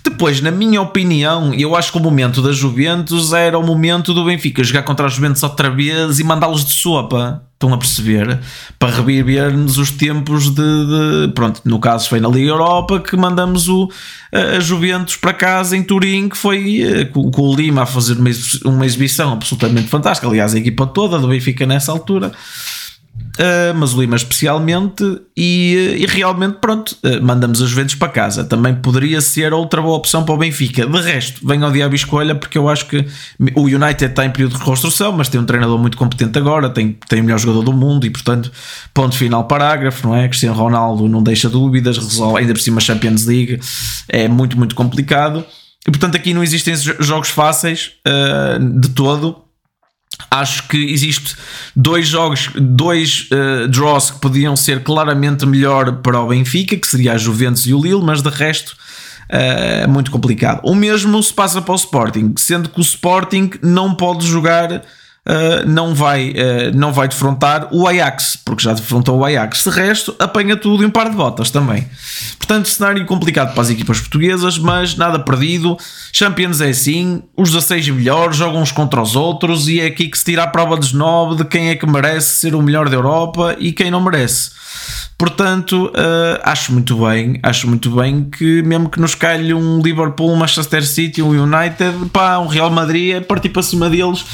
Depois, 0.03 0.41
na 0.41 0.51
minha 0.51 0.83
opinião, 0.83 1.55
eu 1.55 1.77
acho 1.77 1.93
que 1.93 1.99
o 1.99 2.01
momento 2.01 2.43
da 2.43 2.51
Juventus 2.51 3.33
era 3.33 3.57
o 3.57 3.65
momento 3.65 4.13
do 4.13 4.25
Benfica 4.25 4.65
jogar 4.65 4.83
contra 4.83 5.07
a 5.07 5.09
Juventus 5.09 5.43
outra 5.45 5.71
vez 5.71 6.19
e 6.19 6.25
mandá-los 6.25 6.65
de 6.65 6.73
sopa. 6.73 7.43
Estão 7.53 7.73
a 7.73 7.79
perceber? 7.79 8.41
Para 8.77 8.97
reviver-nos 8.97 9.79
os 9.79 9.93
tempos 9.93 10.51
de, 10.51 10.57
de, 10.57 11.33
Pronto, 11.33 11.61
no 11.65 11.79
caso 11.79 12.09
foi 12.09 12.19
na 12.19 12.29
Liga 12.29 12.51
Europa 12.51 12.99
que 12.99 13.17
mandamos 13.17 13.69
o, 13.69 13.89
a 14.33 14.59
Juventus 14.59 15.15
para 15.15 15.33
casa 15.33 15.77
em 15.77 15.83
Turim, 15.85 16.29
que 16.29 16.37
foi 16.37 16.83
eh, 16.83 17.05
com, 17.05 17.31
o 17.31 17.55
Lima 17.55 17.83
a 17.83 17.87
fazer 17.87 18.17
uma 18.65 18.85
exibição 18.85 19.33
absolutamente 19.35 19.87
fantástica. 19.87 20.27
Aliás, 20.27 20.57
a 20.57 20.59
equipa 20.59 20.89
toda 20.89 21.21
do 21.21 21.29
Benfica 21.29 21.65
nessa 21.65 21.93
altura 21.93 22.33
uh, 23.39 23.75
mas 23.75 23.95
o 23.95 24.01
Lima 24.01 24.17
especialmente, 24.17 25.05
e, 25.37 25.97
e 25.99 26.07
realmente, 26.07 26.59
pronto, 26.61 26.97
uh, 27.05 27.23
mandamos 27.23 27.61
os 27.61 27.73
ventos 27.73 27.95
para 27.95 28.09
casa. 28.09 28.45
Também 28.45 28.75
poderia 28.75 29.21
ser 29.21 29.53
outra 29.53 29.81
boa 29.81 29.97
opção 29.97 30.25
para 30.25 30.35
o 30.35 30.39
Benfica. 30.39 30.87
De 30.87 31.01
resto, 31.01 31.47
venha 31.47 31.65
ao 31.65 31.73
diabo 31.73 31.95
escolha, 31.95 32.35
porque 32.35 32.59
eu 32.59 32.69
acho 32.69 32.87
que 32.87 33.07
o 33.55 33.63
United 33.63 34.05
está 34.05 34.25
em 34.25 34.31
período 34.31 34.53
de 34.53 34.59
reconstrução, 34.59 35.13
mas 35.13 35.29
tem 35.29 35.41
um 35.41 35.45
treinador 35.45 35.79
muito 35.79 35.97
competente 35.97 36.39
agora, 36.39 36.69
tem, 36.71 36.99
tem 37.09 37.21
o 37.21 37.25
melhor 37.25 37.39
jogador 37.39 37.63
do 37.63 37.73
mundo, 37.73 38.07
e 38.07 38.11
portanto, 38.11 38.51
ponto 38.93 39.17
final, 39.17 39.45
parágrafo, 39.45 40.07
não 40.07 40.17
é? 40.17 40.29
Cristiano 40.29 40.57
Ronaldo 40.57 41.09
não 41.09 41.23
deixa 41.23 41.49
dúvidas, 41.49 41.97
resolve, 41.97 42.41
ainda 42.41 42.53
por 42.53 42.61
cima 42.61 42.81
Champions 42.81 43.25
League, 43.25 43.61
é 44.09 44.29
muito, 44.29 44.57
muito 44.57 44.75
complicado. 44.75 45.45
E 45.87 45.91
portanto, 45.91 46.15
aqui 46.15 46.33
não 46.33 46.45
existem 46.45 46.75
jogos 46.77 47.29
fáceis 47.29 47.93
uh, 48.07 48.81
de 48.81 48.91
todo 48.91 49.42
Acho 50.31 50.69
que 50.69 50.77
existe 50.93 51.37
dois 51.75 52.09
jogos, 52.09 52.51
dois 52.55 53.29
uh, 53.31 53.69
draws 53.69 54.11
que 54.11 54.21
podiam 54.21 54.57
ser 54.57 54.83
claramente 54.83 55.45
melhor 55.47 55.93
para 55.97 56.21
o 56.21 56.29
Benfica, 56.29 56.77
que 56.77 56.87
seria 56.87 57.15
a 57.15 57.19
Juventus 57.19 57.67
e 57.67 57.75
o 57.75 57.83
Lille, 57.83 58.03
mas 58.03 58.23
de 58.23 58.31
resto 58.31 58.77
é 59.29 59.85
uh, 59.87 59.91
muito 59.91 60.11
complicado. 60.11 60.61
O 60.63 60.75
mesmo 60.75 61.23
se 61.23 61.33
passa 61.33 61.63
para 61.63 61.73
o 61.73 61.77
Sporting, 61.77 62.35
sendo 62.37 62.69
que 62.69 62.79
o 62.79 62.83
Sporting 62.83 63.51
não 63.63 63.95
pode 63.95 64.27
jogar 64.27 64.83
Uh, 65.25 65.65
não, 65.69 65.95
vai, 65.95 66.31
uh, 66.31 66.77
não 66.77 66.93
vai 66.93 67.07
defrontar 67.07 67.69
o 67.71 67.87
Ajax, 67.87 68.37
porque 68.45 68.65
já 68.65 68.73
defrontou 68.73 69.19
o 69.19 69.25
Ajax. 69.25 69.63
De 69.63 69.71
resto, 69.71 70.15
apanha 70.19 70.57
tudo 70.57 70.83
em 70.83 70.87
um 70.87 70.91
par 70.91 71.09
de 71.09 71.15
botas 71.15 71.49
também. 71.49 71.87
Portanto, 72.39 72.69
cenário 72.69 73.07
complicado 73.07 73.53
para 73.53 73.63
as 73.63 73.71
equipas 73.71 74.01
portuguesas, 74.01 74.59
mas 74.59 74.97
nada 74.97 75.21
perdido. 75.21 75.77
Champions 76.13 76.61
é 76.61 76.71
assim, 76.71 77.23
os 77.37 77.51
16 77.53 77.91
melhores 77.91 78.37
jogam 78.37 78.63
uns 78.63 78.73
contra 78.73 79.01
os 79.01 79.15
outros 79.15 79.69
e 79.69 79.81
é 79.81 79.87
aqui 79.87 80.09
que 80.09 80.19
se 80.19 80.25
tira 80.25 80.43
a 80.43 80.49
prova 80.49 80.77
dos 80.77 80.93
9 80.93 81.37
de 81.37 81.45
quem 81.45 81.71
é 81.71 81.77
que 81.77 81.87
merece 81.87 82.41
ser 82.41 82.57
o 82.57 82.63
melhor 82.63 82.89
da 82.89 82.97
Europa 82.97 83.55
e 83.61 83.73
quem 83.73 83.93
não 83.93 84.01
merece. 84.01 84.51
Portanto, 85.23 85.87
uh, 85.87 86.41
acho 86.43 86.73
muito 86.73 86.97
bem, 86.97 87.39
acho 87.45 87.69
muito 87.69 87.93
bem 87.93 88.25
que 88.25 88.61
mesmo 88.63 88.91
que 88.91 89.01
nos 89.01 89.15
calhe 89.15 89.55
um 89.55 89.81
Liverpool, 89.81 90.33
um 90.33 90.35
Manchester 90.35 90.85
City, 90.85 91.23
um 91.23 91.29
United, 91.29 92.11
pá, 92.13 92.41
um 92.41 92.49
Real 92.49 92.69
Madrid, 92.73 93.15
é 93.15 93.21
partir 93.21 93.51
para 93.51 93.63
cima 93.63 93.89
deles 93.89 94.25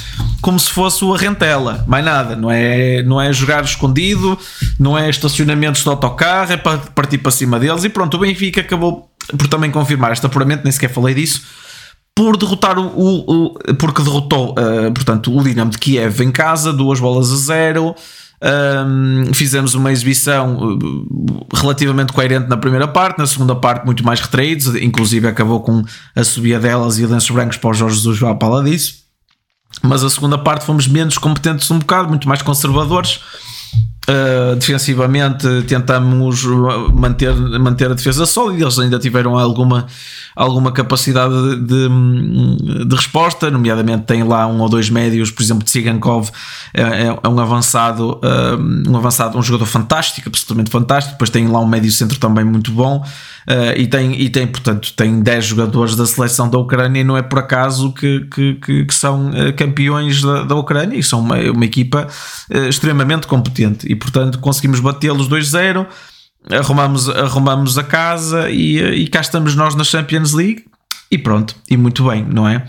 como 0.40 0.58
se 0.58 0.70
fosse 0.70 1.04
o 1.04 1.12
Arrentela, 1.12 1.84
mais 1.86 2.02
nada, 2.02 2.34
não 2.34 2.50
é, 2.50 3.02
não 3.02 3.20
é 3.20 3.30
jogar 3.34 3.62
escondido, 3.64 4.38
não 4.80 4.96
é 4.96 5.10
estacionamentos 5.10 5.82
de 5.82 5.88
autocarro, 5.90 6.54
é 6.54 6.56
para 6.56 6.78
partir 6.78 7.18
para 7.18 7.32
cima 7.32 7.60
deles 7.60 7.84
e 7.84 7.90
pronto, 7.90 8.16
o 8.16 8.20
Benfica 8.20 8.62
acabou 8.62 9.10
por 9.36 9.46
também 9.46 9.70
confirmar 9.70 10.12
este 10.12 10.24
apuramento, 10.24 10.62
nem 10.64 10.72
sequer 10.72 10.88
falei 10.88 11.14
disso, 11.14 11.42
por 12.14 12.38
derrotar 12.38 12.78
o, 12.78 12.86
o, 12.86 13.44
o 13.44 13.74
porque 13.74 14.02
derrotou, 14.02 14.52
uh, 14.52 14.90
portanto, 14.94 15.36
o 15.36 15.44
Dinamo 15.44 15.70
de 15.70 15.76
Kiev 15.76 16.22
em 16.22 16.32
casa, 16.32 16.72
duas 16.72 16.98
bolas 16.98 17.30
a 17.30 17.36
zero. 17.36 17.94
Um, 18.40 19.34
fizemos 19.34 19.74
uma 19.74 19.90
exibição 19.90 20.76
uh, 20.76 21.46
relativamente 21.52 22.12
coerente 22.12 22.48
na 22.48 22.56
primeira 22.56 22.86
parte, 22.86 23.18
na 23.18 23.26
segunda 23.26 23.56
parte 23.56 23.84
muito 23.84 24.04
mais 24.04 24.20
retraídos, 24.20 24.76
inclusive 24.76 25.26
acabou 25.26 25.60
com 25.60 25.82
a 26.14 26.22
subida 26.22 26.60
delas 26.60 26.98
e 26.98 27.06
lenços 27.06 27.30
brancos 27.30 27.56
para 27.56 27.70
o 27.70 27.74
Jorge 27.74 27.96
Jesus 27.96 28.22
à 28.22 28.34
pala 28.34 28.62
disso. 28.62 29.08
Mas 29.82 30.04
a 30.04 30.10
segunda 30.10 30.38
parte 30.38 30.64
fomos 30.64 30.86
menos 30.86 31.18
competentes 31.18 31.70
um 31.70 31.78
bocado, 31.78 32.08
muito 32.08 32.28
mais 32.28 32.40
conservadores. 32.40 33.20
Uh, 34.08 34.56
defensivamente 34.56 35.46
tentamos 35.64 36.42
manter, 36.94 37.34
manter 37.60 37.90
a 37.90 37.94
defesa 37.94 38.24
sólida, 38.24 38.64
eles 38.64 38.78
ainda 38.78 38.98
tiveram 38.98 39.36
alguma, 39.36 39.86
alguma 40.34 40.72
capacidade 40.72 41.56
de, 41.56 41.88
de, 42.86 42.96
resposta, 42.96 43.50
nomeadamente 43.50 44.04
tem 44.04 44.22
lá 44.22 44.46
um 44.46 44.62
ou 44.62 44.68
dois 44.70 44.88
médios, 44.88 45.30
por 45.30 45.42
exemplo, 45.42 45.62
de 45.62 45.70
Sigankov 45.70 46.30
é, 46.72 47.08
é, 47.22 47.28
um 47.28 47.38
avançado, 47.38 48.18
uh, 48.24 48.90
um 48.90 48.96
avançado, 48.96 49.36
um 49.36 49.42
jogador 49.42 49.66
fantástico, 49.66 50.26
absolutamente 50.30 50.70
fantástico, 50.70 51.12
depois 51.12 51.28
tem 51.28 51.46
lá 51.46 51.60
um 51.60 51.66
médio 51.66 51.92
centro 51.92 52.18
também 52.18 52.46
muito 52.46 52.72
bom. 52.72 53.04
E, 53.78 53.86
tem, 53.86 54.12
e 54.20 54.28
tem, 54.28 54.46
portanto, 54.46 54.92
tem 54.94 55.22
10 55.22 55.46
jogadores 55.46 55.96
da 55.96 56.04
seleção 56.04 56.50
da 56.50 56.58
Ucrânia 56.58 57.00
e 57.00 57.04
não 57.04 57.16
é 57.16 57.22
por 57.22 57.38
acaso 57.38 57.94
que, 57.94 58.26
que, 58.30 58.54
que, 58.56 58.84
que 58.84 58.94
são 58.94 59.30
campeões 59.56 60.20
da, 60.20 60.42
da 60.42 60.54
Ucrânia. 60.54 60.98
E 60.98 61.02
são 61.02 61.20
uma, 61.20 61.38
uma 61.50 61.64
equipa 61.64 62.06
extremamente 62.68 63.26
competente. 63.26 63.90
E, 63.90 63.97
portanto, 63.98 64.38
conseguimos 64.38 64.80
batê-los 64.80 65.28
2-0. 65.28 65.86
Arrumamos, 66.50 67.08
arrumamos 67.10 67.76
a 67.76 67.82
casa 67.82 68.48
e, 68.48 68.78
e 68.78 69.08
cá 69.08 69.20
estamos 69.20 69.54
nós 69.54 69.74
na 69.74 69.84
Champions 69.84 70.32
League 70.32 70.64
e 71.10 71.18
pronto, 71.18 71.56
e 71.68 71.76
muito 71.76 72.08
bem, 72.08 72.24
não 72.24 72.48
é? 72.48 72.64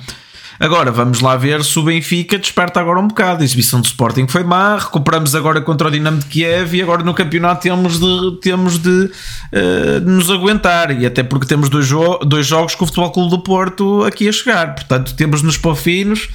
Agora 0.59 0.91
vamos 0.91 1.21
lá 1.21 1.37
ver 1.37 1.63
se 1.63 1.79
o 1.79 1.83
Benfica 1.83 2.37
desperta 2.37 2.81
agora 2.81 2.99
um 2.99 3.07
bocado. 3.07 3.41
A 3.41 3.45
exibição 3.45 3.79
do 3.79 3.85
Sporting 3.85 4.27
foi 4.27 4.43
má, 4.43 4.77
recuperamos 4.77 5.33
agora 5.33 5.61
contra 5.61 5.87
o 5.87 5.91
Dinamo 5.91 6.19
de 6.19 6.25
Kiev 6.25 6.75
e 6.75 6.81
agora 6.81 7.01
no 7.01 7.13
campeonato 7.13 7.61
temos 7.61 7.97
de, 7.97 8.39
temos 8.41 8.77
de, 8.77 8.89
uh, 8.89 9.99
nos 10.03 10.29
aguentar. 10.29 10.91
E 10.91 11.05
até 11.05 11.23
porque 11.23 11.47
temos 11.47 11.69
dois, 11.69 11.85
jo 11.85 12.17
dois 12.25 12.45
jogos 12.45 12.75
com 12.75 12.83
o 12.83 12.87
Futebol 12.87 13.09
Clube 13.09 13.29
do 13.29 13.39
Porto 13.39 14.03
aqui 14.03 14.27
a 14.27 14.33
chegar. 14.33 14.75
Portanto, 14.75 15.15
temos 15.15 15.41
nos 15.41 15.55
pôr 15.55 15.75
finos 15.77 16.27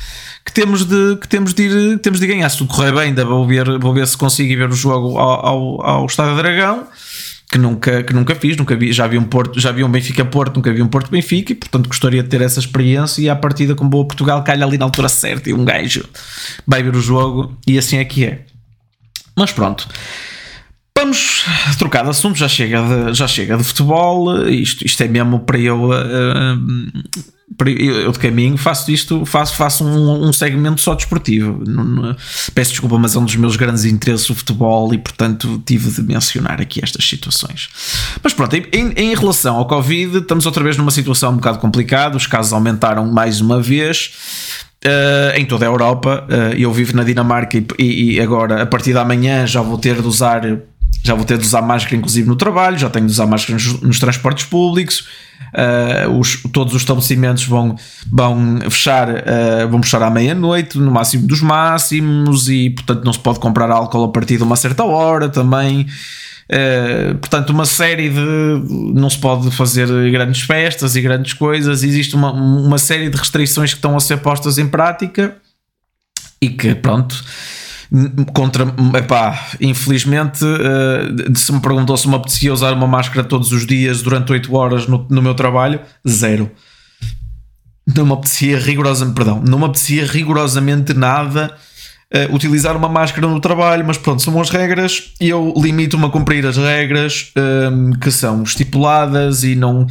que 0.44 0.52
temos 0.52 0.84
de, 0.84 1.16
que 1.16 1.26
temos 1.26 1.54
de, 1.54 1.62
ir, 1.62 1.98
temos 2.00 2.20
de 2.20 2.26
ganhar. 2.26 2.48
Se 2.48 2.58
tudo 2.58 2.68
correr 2.68 2.92
bem, 2.92 3.02
ainda 3.02 3.24
vou 3.24 3.46
ver, 3.46 3.78
vou 3.78 3.94
ver 3.94 4.06
se 4.06 4.16
consigo 4.16 4.52
ir 4.52 4.56
ver 4.56 4.68
o 4.68 4.74
jogo 4.74 5.18
ao, 5.18 5.46
ao, 5.46 5.86
ao 5.86 6.06
Estádio 6.06 6.36
Dragão 6.36 6.86
que 7.54 7.58
nunca, 7.58 8.02
que 8.02 8.12
nunca 8.12 8.34
fiz, 8.34 8.56
nunca 8.56 8.74
vi, 8.74 8.92
já 8.92 9.06
vi 9.06 9.16
um 9.16 9.22
Porto, 9.22 9.60
já 9.60 9.70
vi 9.70 9.84
um 9.84 9.88
Benfica 9.88 10.24
Porto, 10.24 10.56
nunca 10.56 10.72
vi 10.72 10.82
um 10.82 10.88
Porto 10.88 11.08
Benfica 11.08 11.52
e 11.52 11.54
portanto 11.54 11.86
gostaria 11.86 12.20
de 12.20 12.28
ter 12.28 12.40
essa 12.40 12.58
experiência 12.58 13.22
e 13.22 13.28
à 13.28 13.36
partida 13.36 13.76
com 13.76 13.88
boa 13.88 14.04
Portugal 14.04 14.42
calha 14.42 14.66
ali 14.66 14.76
na 14.76 14.86
altura 14.86 15.08
certa 15.08 15.48
e 15.48 15.54
um 15.54 15.64
gajo 15.64 16.04
vai 16.66 16.82
ver 16.82 16.96
o 16.96 17.00
jogo 17.00 17.56
e 17.64 17.78
assim 17.78 17.98
é 17.98 18.04
que 18.04 18.24
é. 18.24 18.44
Mas 19.36 19.52
pronto. 19.52 19.86
Vamos 20.98 21.44
trocar 21.78 22.02
de 22.02 22.10
assunto, 22.10 22.36
já 22.36 22.48
chega 22.48 22.82
de, 22.82 23.14
já 23.14 23.28
chega 23.28 23.56
de 23.56 23.62
futebol, 23.62 24.48
isto, 24.48 24.84
isto 24.84 25.00
é 25.02 25.06
mesmo 25.06 25.38
para 25.38 25.58
eu 25.58 25.90
uh, 25.90 25.92
eu 27.66 28.10
de 28.10 28.18
caminho 28.18 28.56
faço 28.56 28.90
isto, 28.90 29.24
faço, 29.24 29.54
faço 29.54 29.84
um, 29.84 30.28
um 30.28 30.32
segmento 30.32 30.80
só 30.80 30.94
desportivo. 30.94 31.62
peço 32.54 32.72
desculpa, 32.72 32.98
mas 32.98 33.14
é 33.14 33.18
um 33.18 33.24
dos 33.24 33.36
meus 33.36 33.56
grandes 33.56 33.84
interesses 33.84 34.28
o 34.30 34.34
futebol 34.34 34.92
e, 34.92 34.98
portanto, 34.98 35.62
tive 35.64 35.90
de 35.90 36.02
mencionar 36.02 36.60
aqui 36.60 36.80
estas 36.82 37.06
situações. 37.08 37.68
Mas 38.22 38.32
pronto, 38.32 38.54
em, 38.54 38.92
em 38.96 39.14
relação 39.14 39.56
ao 39.56 39.66
Covid, 39.66 40.18
estamos 40.18 40.46
outra 40.46 40.64
vez 40.64 40.76
numa 40.76 40.90
situação 40.90 41.32
um 41.32 41.36
bocado 41.36 41.58
complicada, 41.58 42.16
os 42.16 42.26
casos 42.26 42.52
aumentaram 42.52 43.06
mais 43.06 43.40
uma 43.40 43.60
vez. 43.60 44.12
Uh, 44.84 45.38
em 45.38 45.46
toda 45.46 45.64
a 45.64 45.68
Europa, 45.68 46.26
uh, 46.28 46.54
eu 46.58 46.70
vivo 46.70 46.94
na 46.94 47.04
Dinamarca 47.04 47.56
e, 47.78 48.16
e 48.16 48.20
agora 48.20 48.60
a 48.60 48.66
partir 48.66 48.92
da 48.92 49.02
manhã 49.02 49.46
já 49.46 49.62
vou 49.62 49.78
ter 49.78 50.02
de 50.02 50.06
usar 50.06 50.42
já 51.04 51.14
vou 51.14 51.24
ter 51.24 51.36
de 51.36 51.44
usar 51.44 51.60
máscara 51.60 51.96
inclusive 51.96 52.26
no 52.26 52.34
trabalho, 52.34 52.78
já 52.78 52.88
tenho 52.88 53.06
de 53.06 53.12
usar 53.12 53.26
máscara 53.26 53.52
nos, 53.52 53.80
nos 53.82 53.98
transportes 53.98 54.46
públicos, 54.46 55.06
uh, 55.52 56.10
os, 56.18 56.42
todos 56.50 56.74
os 56.74 56.80
estabelecimentos 56.80 57.44
vão, 57.44 57.76
vão 58.10 58.58
fechar 58.70 59.10
uh, 59.10 59.68
vão 59.70 59.82
fechar 59.82 60.02
à 60.02 60.10
meia-noite, 60.10 60.78
no 60.78 60.90
máximo 60.90 61.26
dos 61.26 61.42
máximos, 61.42 62.48
e 62.48 62.70
portanto 62.70 63.04
não 63.04 63.12
se 63.12 63.18
pode 63.18 63.38
comprar 63.38 63.70
álcool 63.70 64.04
a 64.04 64.08
partir 64.08 64.38
de 64.38 64.42
uma 64.42 64.56
certa 64.56 64.82
hora 64.82 65.28
também. 65.28 65.86
Uh, 66.44 67.14
portanto, 67.16 67.50
uma 67.50 67.64
série 67.64 68.10
de. 68.10 68.20
Não 68.94 69.08
se 69.08 69.18
pode 69.18 69.50
fazer 69.50 69.88
grandes 70.10 70.42
festas 70.42 70.94
e 70.94 71.00
grandes 71.00 71.32
coisas, 71.32 71.82
existe 71.82 72.14
uma, 72.14 72.32
uma 72.32 72.76
série 72.76 73.08
de 73.08 73.16
restrições 73.16 73.70
que 73.70 73.78
estão 73.78 73.96
a 73.96 74.00
ser 74.00 74.18
postas 74.18 74.58
em 74.58 74.68
prática 74.68 75.36
e 76.40 76.50
que, 76.50 76.74
pronto, 76.74 77.24
contra, 78.32 78.64
epá, 78.98 79.50
infelizmente, 79.60 80.44
uh, 80.44 81.36
se 81.36 81.52
me 81.52 81.60
perguntou 81.60 81.96
se 81.96 82.08
me 82.08 82.14
apetecia 82.16 82.52
usar 82.52 82.72
uma 82.72 82.86
máscara 82.86 83.22
todos 83.22 83.52
os 83.52 83.66
dias 83.66 84.02
durante 84.02 84.32
8 84.32 84.54
horas 84.54 84.86
no, 84.86 85.06
no 85.08 85.22
meu 85.22 85.34
trabalho, 85.34 85.80
zero. 86.08 86.50
Não 87.94 88.06
me 88.06 88.12
apetecia 88.12 88.58
rigorosamente, 88.58 89.14
perdão, 89.14 89.42
não 89.46 89.58
me 89.58 89.64
apetecia 89.66 90.06
rigorosamente 90.06 90.94
nada 90.94 91.54
uh, 92.14 92.34
utilizar 92.34 92.76
uma 92.76 92.88
máscara 92.88 93.26
no 93.26 93.40
trabalho, 93.40 93.84
mas 93.84 93.98
pronto, 93.98 94.22
são 94.22 94.40
as 94.40 94.50
regras 94.50 95.12
e 95.20 95.28
eu 95.28 95.52
limito-me 95.56 96.06
a 96.06 96.08
cumprir 96.08 96.46
as 96.46 96.56
regras 96.56 97.32
um, 97.36 97.40
ehm, 97.40 97.92
que 97.92 98.10
são 98.10 98.42
estipuladas 98.42 99.42
e 99.42 99.56
não, 99.56 99.86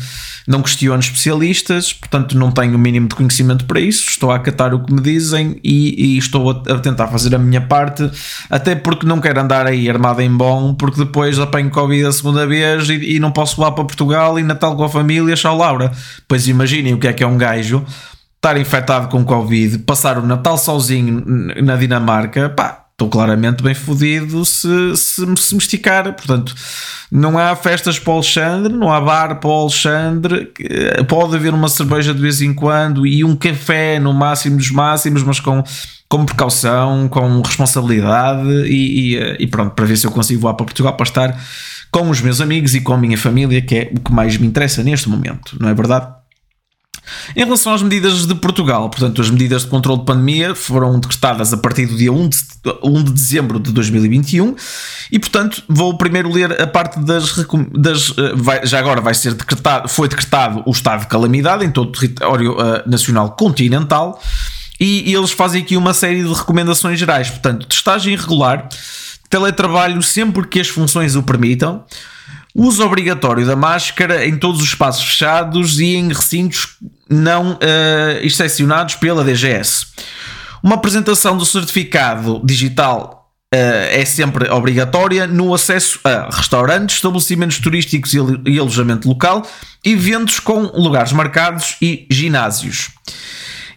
não 0.48 0.62
questiono 0.62 1.00
especialistas, 1.00 1.92
portanto 1.92 2.38
não 2.38 2.52
tenho 2.52 2.76
o 2.76 2.80
mínimo 2.80 3.08
de 3.08 3.16
conhecimento 3.16 3.66
para 3.66 3.80
isso, 3.80 4.10
estou 4.10 4.32
a 4.32 4.38
acatar 4.38 4.74
o 4.74 4.84
que 4.84 4.94
me 4.94 5.02
dizem 5.02 5.60
e, 5.64 6.16
e 6.16 6.18
estou 6.18 6.50
a, 6.50 6.74
a, 6.74 6.80
tentar 6.80 7.08
fazer 7.08 7.36
a 7.36 7.40
minha 7.40 7.62
parte, 7.62 8.10
até 8.50 8.76
porque 8.76 9.06
não 9.06 9.20
quero 9.20 9.42
andar 9.42 9.68
aí 9.68 9.90
armado 9.90 10.22
em 10.22 10.32
bom, 10.32 10.74
porque 10.74 11.00
depois 11.00 11.38
apanho 11.40 11.70
Covid 11.70 12.06
a 12.06 12.12
segunda 12.12 12.48
vez 12.48 12.90
e, 12.90 13.16
e 13.16 13.20
não 13.20 13.32
posso 13.32 13.60
lá 13.60 13.72
para 13.72 13.84
Portugal 13.84 14.40
e 14.40 14.44
Natal 14.44 14.76
com 14.76 14.84
a 14.84 14.90
família, 14.90 15.36
tchau 15.36 15.58
Laura. 15.58 15.92
Pois 16.28 16.48
imaginem 16.48 16.94
o 16.94 16.98
que 16.98 17.08
é 17.08 17.14
que 17.14 17.24
é 17.24 17.28
um 17.28 17.38
gajo 17.38 17.86
estar 18.44 18.60
infectado 18.60 19.08
com 19.08 19.24
Covid, 19.24 19.78
passar 19.80 20.18
o 20.18 20.28
Natal 20.28 20.58
sozinho 20.58 21.24
na 21.64 21.78
Dinamarca, 21.78 22.50
pá, 22.50 22.88
estou 22.92 23.08
claramente 23.08 23.64
bem 23.64 23.74
fodido 23.74 24.44
se, 24.44 24.68
se, 24.98 25.26
se 25.38 25.56
me 25.56 25.60
esticar. 25.62 26.12
Portanto, 26.12 26.54
não 27.10 27.40
há 27.40 27.56
festas 27.56 27.98
para 27.98 28.12
o 28.12 28.16
Alexandre, 28.16 28.74
não 28.74 28.92
há 28.92 29.00
bar 29.00 29.40
para 29.40 29.50
o 29.50 29.62
Alexandre, 29.62 30.52
pode 31.08 31.38
haver 31.38 31.54
uma 31.54 31.70
cerveja 31.70 32.14
de 32.14 32.20
vez 32.20 32.42
em 32.42 32.54
quando 32.54 33.08
e 33.08 33.24
um 33.24 33.34
café 33.34 33.98
no 33.98 34.14
máximo 34.14 34.58
dos 34.58 34.72
máximos, 34.72 35.24
mas 35.24 35.40
com, 35.40 35.64
com 36.10 36.26
precaução, 36.26 37.08
com 37.08 37.42
responsabilidade 37.42 38.50
e, 38.66 39.16
e, 39.16 39.36
e 39.40 39.48
pronto, 39.48 39.72
para 39.74 39.86
ver 39.86 39.96
se 39.96 40.06
eu 40.06 40.12
consigo 40.12 40.42
voar 40.42 40.56
para 40.56 40.66
Portugal 40.66 40.98
para 40.98 41.06
estar 41.06 41.44
com 41.90 42.10
os 42.10 42.20
meus 42.20 42.42
amigos 42.42 42.76
e 42.76 42.82
com 42.82 42.94
a 42.94 42.98
minha 42.98 43.18
família, 43.18 43.62
que 43.62 43.76
é 43.76 43.92
o 43.96 44.02
que 44.02 44.12
mais 44.12 44.36
me 44.36 44.48
interessa 44.48 44.84
neste 44.84 45.08
momento, 45.08 45.56
não 45.62 45.70
é 45.70 45.74
verdade? 45.74 46.23
Em 47.36 47.44
relação 47.44 47.74
às 47.74 47.82
medidas 47.82 48.26
de 48.26 48.36
Portugal, 48.36 48.90
portanto, 48.90 49.22
as 49.22 49.30
medidas 49.30 49.64
de 49.64 49.68
controle 49.68 50.00
de 50.00 50.06
pandemia 50.06 50.56
foram 50.56 51.00
decretadas 51.00 51.54
a 51.54 51.58
partir 51.58 51.86
do 51.86 51.96
dia 51.96 52.12
1 52.12 52.30
de, 52.30 52.38
1 52.84 53.04
de 53.04 53.12
dezembro 53.12 53.60
de 53.60 53.72
2021 53.72 54.56
e, 55.12 55.20
portanto, 55.20 55.64
vou 55.68 55.98
primeiro 55.98 56.32
ler 56.32 56.62
a 56.62 56.68
parte 56.68 57.00
das. 57.00 57.46
das 57.74 58.14
eh, 58.18 58.34
vai, 58.36 58.66
já 58.66 58.80
agora 58.80 59.02
vai 59.02 59.14
ser 59.14 59.34
decretado, 59.34 59.88
foi 59.90 60.08
decretado 60.08 60.64
o 60.66 60.72
estado 60.72 61.02
de 61.02 61.08
calamidade 61.08 61.66
em 61.66 61.72
todo 61.72 61.90
o 61.90 61.92
território 61.92 62.54
uh, 62.54 62.90
nacional 62.90 63.32
continental 63.32 64.22
e, 64.80 65.10
e 65.10 65.14
eles 65.14 65.32
fazem 65.32 65.62
aqui 65.62 65.78
uma 65.78 65.94
série 65.94 66.24
de 66.24 66.34
recomendações 66.34 67.00
gerais, 67.00 67.30
portanto, 67.30 67.68
testagem 67.68 68.14
irregular, 68.14 68.68
teletrabalho 69.30 70.02
sempre 70.02 70.48
que 70.48 70.60
as 70.60 70.68
funções 70.68 71.16
o 71.16 71.24
permitam 71.24 71.84
uso 72.54 72.84
obrigatório 72.86 73.46
da 73.46 73.56
máscara 73.56 74.26
em 74.26 74.38
todos 74.38 74.62
os 74.62 74.68
espaços 74.68 75.04
fechados 75.04 75.80
e 75.80 75.96
em 75.96 76.10
recintos 76.10 76.78
não 77.10 77.54
uh, 77.54 77.58
excepcionados 78.22 78.96
pela 78.96 79.24
DGS. 79.24 79.88
Uma 80.62 80.76
apresentação 80.76 81.36
do 81.38 81.46
certificado 81.46 82.42
digital 82.44 83.24
Uh, 83.54 83.86
é 83.92 84.04
sempre 84.04 84.50
obrigatória 84.50 85.28
no 85.28 85.54
acesso 85.54 86.00
a 86.04 86.28
restaurantes, 86.36 86.96
estabelecimentos 86.96 87.60
turísticos 87.60 88.12
e 88.48 88.58
alojamento 88.58 89.08
local, 89.08 89.48
eventos 89.86 90.40
com 90.40 90.64
lugares 90.74 91.12
marcados 91.12 91.76
e 91.80 92.08
ginásios. 92.10 92.90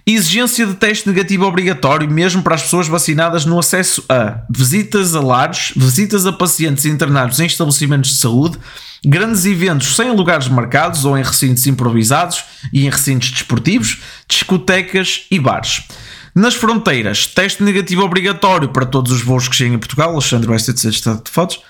Exigência 0.08 0.64
de 0.64 0.74
teste 0.74 1.08
negativo 1.08 1.44
obrigatório 1.46 2.08
mesmo 2.08 2.40
para 2.40 2.54
as 2.54 2.62
pessoas 2.62 2.86
vacinadas 2.86 3.44
no 3.44 3.58
acesso 3.58 4.04
a 4.08 4.44
visitas 4.48 5.16
a 5.16 5.20
lares, 5.20 5.72
visitas 5.74 6.24
a 6.24 6.32
pacientes 6.32 6.84
internados 6.84 7.40
em 7.40 7.46
estabelecimentos 7.46 8.10
de 8.10 8.18
saúde, 8.18 8.56
grandes 9.04 9.44
eventos 9.44 9.96
sem 9.96 10.14
lugares 10.14 10.46
marcados 10.46 11.04
ou 11.04 11.18
em 11.18 11.24
recintos 11.24 11.66
improvisados 11.66 12.44
e 12.72 12.86
em 12.86 12.88
recintos 12.88 13.32
desportivos, 13.32 14.00
discotecas 14.28 15.26
e 15.28 15.40
bares. 15.40 15.82
Nas 16.32 16.54
fronteiras, 16.54 17.26
teste 17.26 17.64
negativo 17.64 18.02
obrigatório 18.02 18.68
para 18.68 18.86
todos 18.86 19.10
os 19.10 19.22
voos 19.22 19.48
que 19.48 19.56
cheguem 19.56 19.74
a 19.74 19.78
Portugal. 19.80 20.12
Alexandre 20.12 20.46
vai 20.46 20.58
ter 20.60 20.72
de 20.72 20.80
ser 20.82 20.90
estado 20.90 21.24
de 21.24 21.32
fotos. 21.32 21.60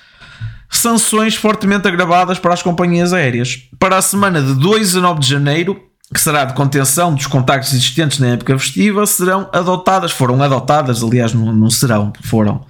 Sanções 0.69 1.37
fortemente 1.37 1.89
agravadas 1.89 2.39
para 2.39 2.53
as 2.53 2.63
companhias 2.63 3.15
aéreas. 3.15 3.63
Para 3.79 3.97
a 3.97 4.03
semana 4.03 4.43
de 4.43 4.53
2 4.53 4.97
a 4.97 5.01
9 5.01 5.21
de 5.21 5.27
janeiro, 5.27 5.86
que 6.13 6.21
será 6.21 6.45
de 6.45 6.55
contenção 6.55 7.15
dos 7.15 7.27
contactos 7.27 7.73
existentes 7.73 8.19
na 8.19 8.29
época 8.29 8.59
festiva, 8.59 9.07
serão 9.07 9.49
adotadas, 9.53 10.13
foram 10.13 10.41
adotadas, 10.43 11.03
aliás, 11.03 11.33
não, 11.33 11.53
não 11.53 11.71
serão, 11.71 12.13
foram. 12.23 12.65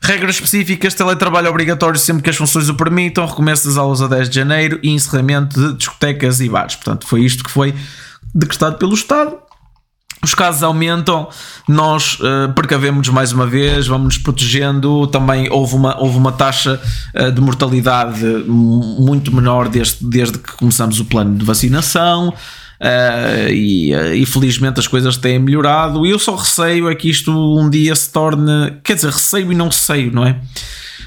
Regras 0.00 0.36
específicas, 0.36 0.94
teletrabalho 0.94 1.50
obrigatório 1.50 1.98
sempre 1.98 2.22
que 2.22 2.30
as 2.30 2.36
funções 2.36 2.68
o 2.68 2.74
permitam, 2.74 3.26
recomeço 3.26 3.66
das 3.66 3.76
aulas 3.76 4.00
a 4.00 4.06
10 4.06 4.30
de 4.30 4.36
janeiro 4.36 4.78
e 4.82 4.90
encerramento 4.90 5.60
de 5.60 5.76
discotecas 5.76 6.40
e 6.40 6.48
bares. 6.48 6.76
Portanto, 6.76 7.06
foi 7.06 7.22
isto 7.22 7.44
que 7.44 7.50
foi 7.50 7.74
decretado 8.34 8.78
pelo 8.78 8.94
Estado 8.94 9.36
os 10.22 10.34
casos 10.34 10.62
aumentam, 10.62 11.28
nós 11.66 12.18
uh, 12.20 12.52
precavemos 12.54 13.08
mais 13.08 13.32
uma 13.32 13.46
vez, 13.46 13.86
vamos 13.86 14.04
nos 14.04 14.18
protegendo. 14.18 15.06
Também 15.06 15.48
houve 15.50 15.74
uma, 15.74 16.00
houve 16.00 16.16
uma 16.16 16.32
taxa 16.32 16.80
uh, 17.14 17.30
de 17.30 17.40
mortalidade 17.40 18.24
muito 18.46 19.32
menor 19.34 19.68
desde, 19.68 19.98
desde 20.00 20.38
que 20.38 20.52
começamos 20.52 20.98
o 20.98 21.04
plano 21.04 21.36
de 21.36 21.44
vacinação. 21.44 22.34
Uh, 22.80 23.50
e, 23.50 23.92
uh, 23.92 24.14
e, 24.14 24.24
felizmente 24.24 24.78
as 24.78 24.86
coisas 24.86 25.16
têm 25.16 25.38
melhorado. 25.38 26.06
E 26.06 26.10
eu 26.10 26.18
só 26.18 26.36
receio 26.36 26.88
é 26.88 26.94
que 26.94 27.10
isto 27.10 27.32
um 27.32 27.68
dia 27.68 27.94
se 27.94 28.12
torne, 28.12 28.72
quer 28.84 28.94
dizer, 28.94 29.10
receio 29.10 29.50
e 29.50 29.54
não 29.54 29.66
receio, 29.66 30.12
não 30.12 30.24
é? 30.24 30.40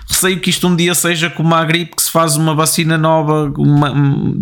Receio 0.10 0.40
que 0.42 0.50
isto 0.50 0.68
um 0.68 0.76
dia 0.76 0.94
seja 0.94 1.30
como 1.30 1.56
a 1.56 1.64
gripe 1.64 1.96
que 1.96 2.02
se 2.02 2.12
faz 2.12 2.36
uma 2.36 2.54
vacina 2.54 2.98
nova 2.98 3.52
uma, 3.58 3.94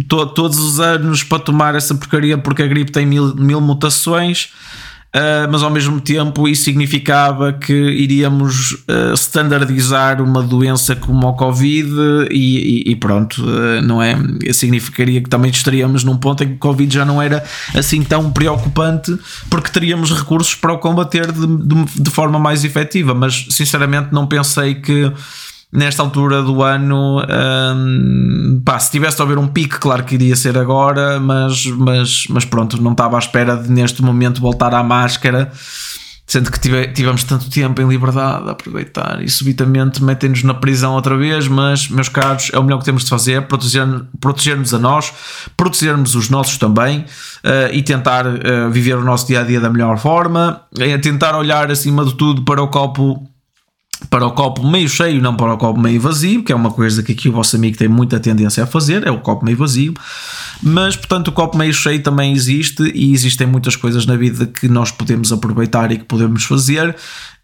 to, 0.07 0.25
todos 0.27 0.57
os 0.57 0.79
anos 0.79 1.21
para 1.21 1.37
tomar 1.37 1.75
essa 1.75 1.93
porcaria 1.93 2.39
porque 2.39 2.63
a 2.63 2.67
gripe 2.67 2.91
tem 2.91 3.05
mil, 3.05 3.35
mil 3.35 3.61
mutações. 3.61 4.49
Uh, 5.15 5.49
mas 5.51 5.63
ao 5.63 5.71
mesmo 5.71 5.99
tempo 5.99 6.47
isso 6.47 6.65
significava 6.65 7.51
que 7.51 7.73
iríamos 7.73 8.73
uh, 8.73 9.13
standardizar 9.15 10.21
uma 10.21 10.43
doença 10.43 10.95
como 10.95 11.27
a 11.27 11.33
Covid 11.33 11.89
e, 12.29 12.83
e, 12.85 12.91
e 12.91 12.95
pronto, 12.95 13.43
uh, 13.43 13.81
não 13.81 14.03
é? 14.03 14.15
Significaria 14.53 15.19
que 15.19 15.27
também 15.27 15.49
estaríamos 15.49 16.03
num 16.03 16.15
ponto 16.15 16.43
em 16.43 16.49
que 16.49 16.53
o 16.53 16.59
Covid 16.59 16.93
já 16.93 17.05
não 17.05 17.19
era 17.19 17.43
assim 17.73 18.03
tão 18.03 18.31
preocupante 18.31 19.17
porque 19.49 19.71
teríamos 19.71 20.11
recursos 20.11 20.53
para 20.53 20.73
o 20.73 20.77
combater 20.77 21.31
de, 21.31 21.47
de, 21.57 21.85
de 22.03 22.09
forma 22.11 22.37
mais 22.37 22.63
efetiva, 22.63 23.15
mas 23.15 23.47
sinceramente 23.49 24.09
não 24.11 24.27
pensei 24.27 24.75
que 24.75 25.11
nesta 25.71 26.01
altura 26.01 26.41
do 26.41 26.63
ano, 26.63 27.21
um, 27.21 28.61
pá, 28.65 28.79
se 28.79 28.91
tivesse 28.91 29.21
a 29.21 29.25
haver 29.25 29.37
um 29.37 29.47
pique, 29.47 29.77
claro 29.77 30.03
que 30.03 30.15
iria 30.15 30.35
ser 30.35 30.57
agora, 30.57 31.19
mas, 31.19 31.65
mas, 31.67 32.23
mas 32.29 32.45
pronto, 32.45 32.81
não 32.81 32.91
estava 32.91 33.17
à 33.17 33.19
espera 33.19 33.55
de 33.55 33.71
neste 33.71 34.01
momento 34.01 34.41
voltar 34.41 34.73
à 34.73 34.83
máscara. 34.83 35.51
Sendo 36.25 36.51
que 36.51 36.59
tive, 36.59 36.87
tivemos 36.89 37.23
tanto 37.23 37.49
tempo 37.49 37.81
em 37.81 37.87
liberdade 37.87 38.47
a 38.47 38.51
aproveitar 38.51 39.19
e 39.19 39.27
subitamente 39.27 40.03
metem-nos 40.03 40.43
na 40.43 40.53
prisão 40.53 40.93
outra 40.93 41.17
vez, 41.17 41.47
mas, 41.47 41.89
meus 41.89 42.07
caros, 42.07 42.51
é 42.53 42.59
o 42.59 42.63
melhor 42.63 42.77
que 42.77 42.85
temos 42.85 43.03
de 43.03 43.09
fazer: 43.09 43.47
proteger, 43.47 43.87
proteger-nos 44.19 44.71
a 44.71 44.77
nós, 44.77 45.11
protegermos 45.57 46.13
os 46.13 46.29
nossos 46.29 46.59
também 46.59 46.99
uh, 46.99 47.73
e 47.73 47.81
tentar 47.81 48.27
uh, 48.27 48.69
viver 48.69 48.95
o 48.95 49.03
nosso 49.03 49.25
dia 49.25 49.41
a 49.41 49.43
dia 49.43 49.59
da 49.59 49.71
melhor 49.71 49.97
forma, 49.97 50.61
é 50.77 50.95
tentar 50.99 51.35
olhar 51.35 51.71
acima 51.71 52.05
de 52.05 52.13
tudo 52.13 52.43
para 52.43 52.61
o 52.61 52.67
copo 52.67 53.27
para 54.09 54.25
o 54.25 54.31
copo 54.31 54.65
meio 54.65 54.87
cheio, 54.87 55.21
não 55.21 55.35
para 55.35 55.53
o 55.53 55.57
copo 55.57 55.79
meio 55.79 55.99
vazio, 55.99 56.43
que 56.43 56.51
é 56.51 56.55
uma 56.55 56.71
coisa 56.71 57.03
que 57.03 57.11
aqui 57.11 57.27
o 57.27 57.33
vosso 57.33 57.55
amigo 57.55 57.77
tem 57.77 57.87
muita 57.87 58.19
tendência 58.19 58.63
a 58.63 58.67
fazer, 58.67 59.05
é 59.05 59.11
o 59.11 59.19
copo 59.19 59.43
meio 59.43 59.57
vazio. 59.57 59.93
Mas, 60.63 60.95
portanto, 60.95 61.27
o 61.27 61.31
copo 61.31 61.57
meio 61.57 61.73
cheio 61.73 62.01
também 62.01 62.33
existe 62.33 62.83
e 62.95 63.13
existem 63.13 63.45
muitas 63.45 63.75
coisas 63.75 64.05
na 64.05 64.15
vida 64.15 64.45
que 64.45 64.67
nós 64.67 64.91
podemos 64.91 65.31
aproveitar 65.31 65.91
e 65.91 65.97
que 65.97 66.05
podemos 66.05 66.43
fazer. 66.43 66.95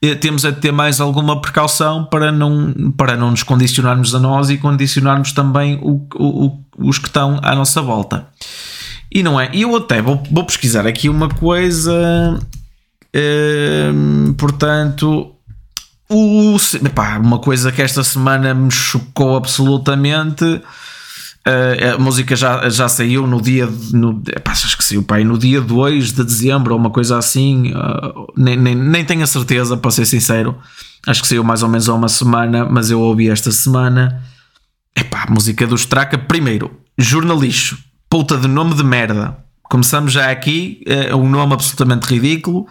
E 0.01 0.15
temos 0.15 0.45
a 0.45 0.51
ter 0.51 0.71
mais 0.71 1.01
alguma 1.01 1.41
precaução 1.41 2.05
para 2.05 2.31
não, 2.31 2.73
para 2.95 3.15
não 3.15 3.31
nos 3.31 3.43
condicionarmos 3.43 4.13
a 4.15 4.19
nós 4.19 4.49
e 4.49 4.57
condicionarmos 4.57 5.31
também 5.33 5.79
o, 5.81 6.07
o, 6.15 6.59
os 6.77 6.97
que 6.97 7.07
estão 7.07 7.39
à 7.43 7.53
nossa 7.53 7.81
volta. 7.81 8.27
E 9.11 9.23
não 9.23 9.39
é? 9.39 9.49
Eu 9.53 9.75
até 9.75 10.01
vou, 10.01 10.21
vou 10.31 10.43
pesquisar 10.45 10.85
aqui 10.87 11.09
uma 11.09 11.29
coisa. 11.29 12.39
Hum, 13.93 14.33
portanto, 14.37 15.34
o, 16.09 16.57
epá, 16.85 17.17
uma 17.17 17.39
coisa 17.39 17.71
que 17.71 17.81
esta 17.81 18.03
semana 18.03 18.53
me 18.53 18.71
chocou 18.71 19.35
absolutamente. 19.35 20.43
Uh, 21.47 21.95
a 21.95 21.97
música 21.99 22.35
já, 22.35 22.69
já 22.69 22.87
saiu 22.87 23.25
no 23.25 23.41
dia. 23.41 23.67
No, 23.91 24.21
epá, 24.27 24.51
acho 24.51 24.77
que 24.77 24.83
saiu 24.83 25.03
pai, 25.03 25.23
no 25.23 25.37
dia 25.37 25.61
2 25.61 26.13
de 26.13 26.23
dezembro 26.23 26.73
ou 26.73 26.79
uma 26.79 26.89
coisa 26.89 27.17
assim. 27.17 27.71
Uh, 27.71 28.31
nem, 28.37 28.55
nem, 28.55 28.75
nem 28.75 29.05
tenho 29.05 29.23
a 29.23 29.27
certeza, 29.27 29.77
para 29.77 29.91
ser 29.91 30.05
sincero. 30.05 30.57
Acho 31.07 31.21
que 31.21 31.27
saiu 31.27 31.43
mais 31.43 31.63
ou 31.63 31.69
menos 31.69 31.89
há 31.89 31.93
uma 31.93 32.09
semana, 32.09 32.65
mas 32.65 32.89
eu 32.91 32.99
ouvi 32.99 33.29
esta 33.29 33.51
semana. 33.51 34.23
Epá, 34.95 35.27
música 35.29 35.65
do 35.65 35.75
Straca. 35.75 36.17
Primeiro, 36.17 36.71
jornalixo, 36.97 37.77
puta 38.09 38.37
de 38.37 38.47
nome 38.47 38.75
de 38.75 38.83
merda. 38.83 39.37
Começamos 39.63 40.13
já 40.13 40.29
aqui, 40.29 40.83
é 40.85 41.15
um 41.15 41.27
nome 41.27 41.53
absolutamente 41.53 42.05
ridículo. 42.05 42.67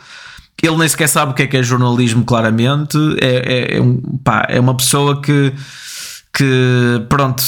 Ele 0.67 0.79
nem 0.79 0.89
sequer 0.89 1.09
sabe 1.09 1.33
o 1.33 1.35
que 1.35 1.43
é 1.43 1.47
que 1.47 1.57
é 1.59 1.63
jornalismo, 1.63 2.25
claramente. 2.25 2.97
É, 3.21 3.75
é, 3.75 3.77
é, 3.77 3.81
um, 3.83 4.01
pá, 4.25 4.47
é 4.49 4.59
uma 4.59 4.75
pessoa 4.75 5.21
que, 5.21 5.53
que 6.33 7.05
pronto. 7.09 7.43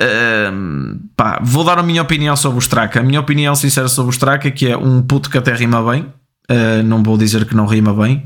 Uh, 0.00 0.98
pá, 1.16 1.40
vou 1.42 1.64
dar 1.64 1.78
a 1.78 1.82
minha 1.82 2.00
opinião 2.00 2.36
sobre 2.36 2.58
o 2.58 2.60
Straka. 2.60 3.00
A 3.00 3.02
minha 3.02 3.18
opinião 3.18 3.54
sincera 3.56 3.88
sobre 3.88 4.10
o 4.10 4.14
Straka 4.14 4.46
é 4.46 4.50
que 4.52 4.68
é 4.68 4.76
um 4.76 5.02
puto 5.02 5.28
que 5.28 5.38
até 5.38 5.52
rima 5.52 5.82
bem. 5.90 6.02
Uh, 6.48 6.82
não 6.84 7.02
vou 7.02 7.18
dizer 7.18 7.44
que 7.46 7.54
não 7.56 7.66
rima 7.66 7.92
bem. 7.94 8.22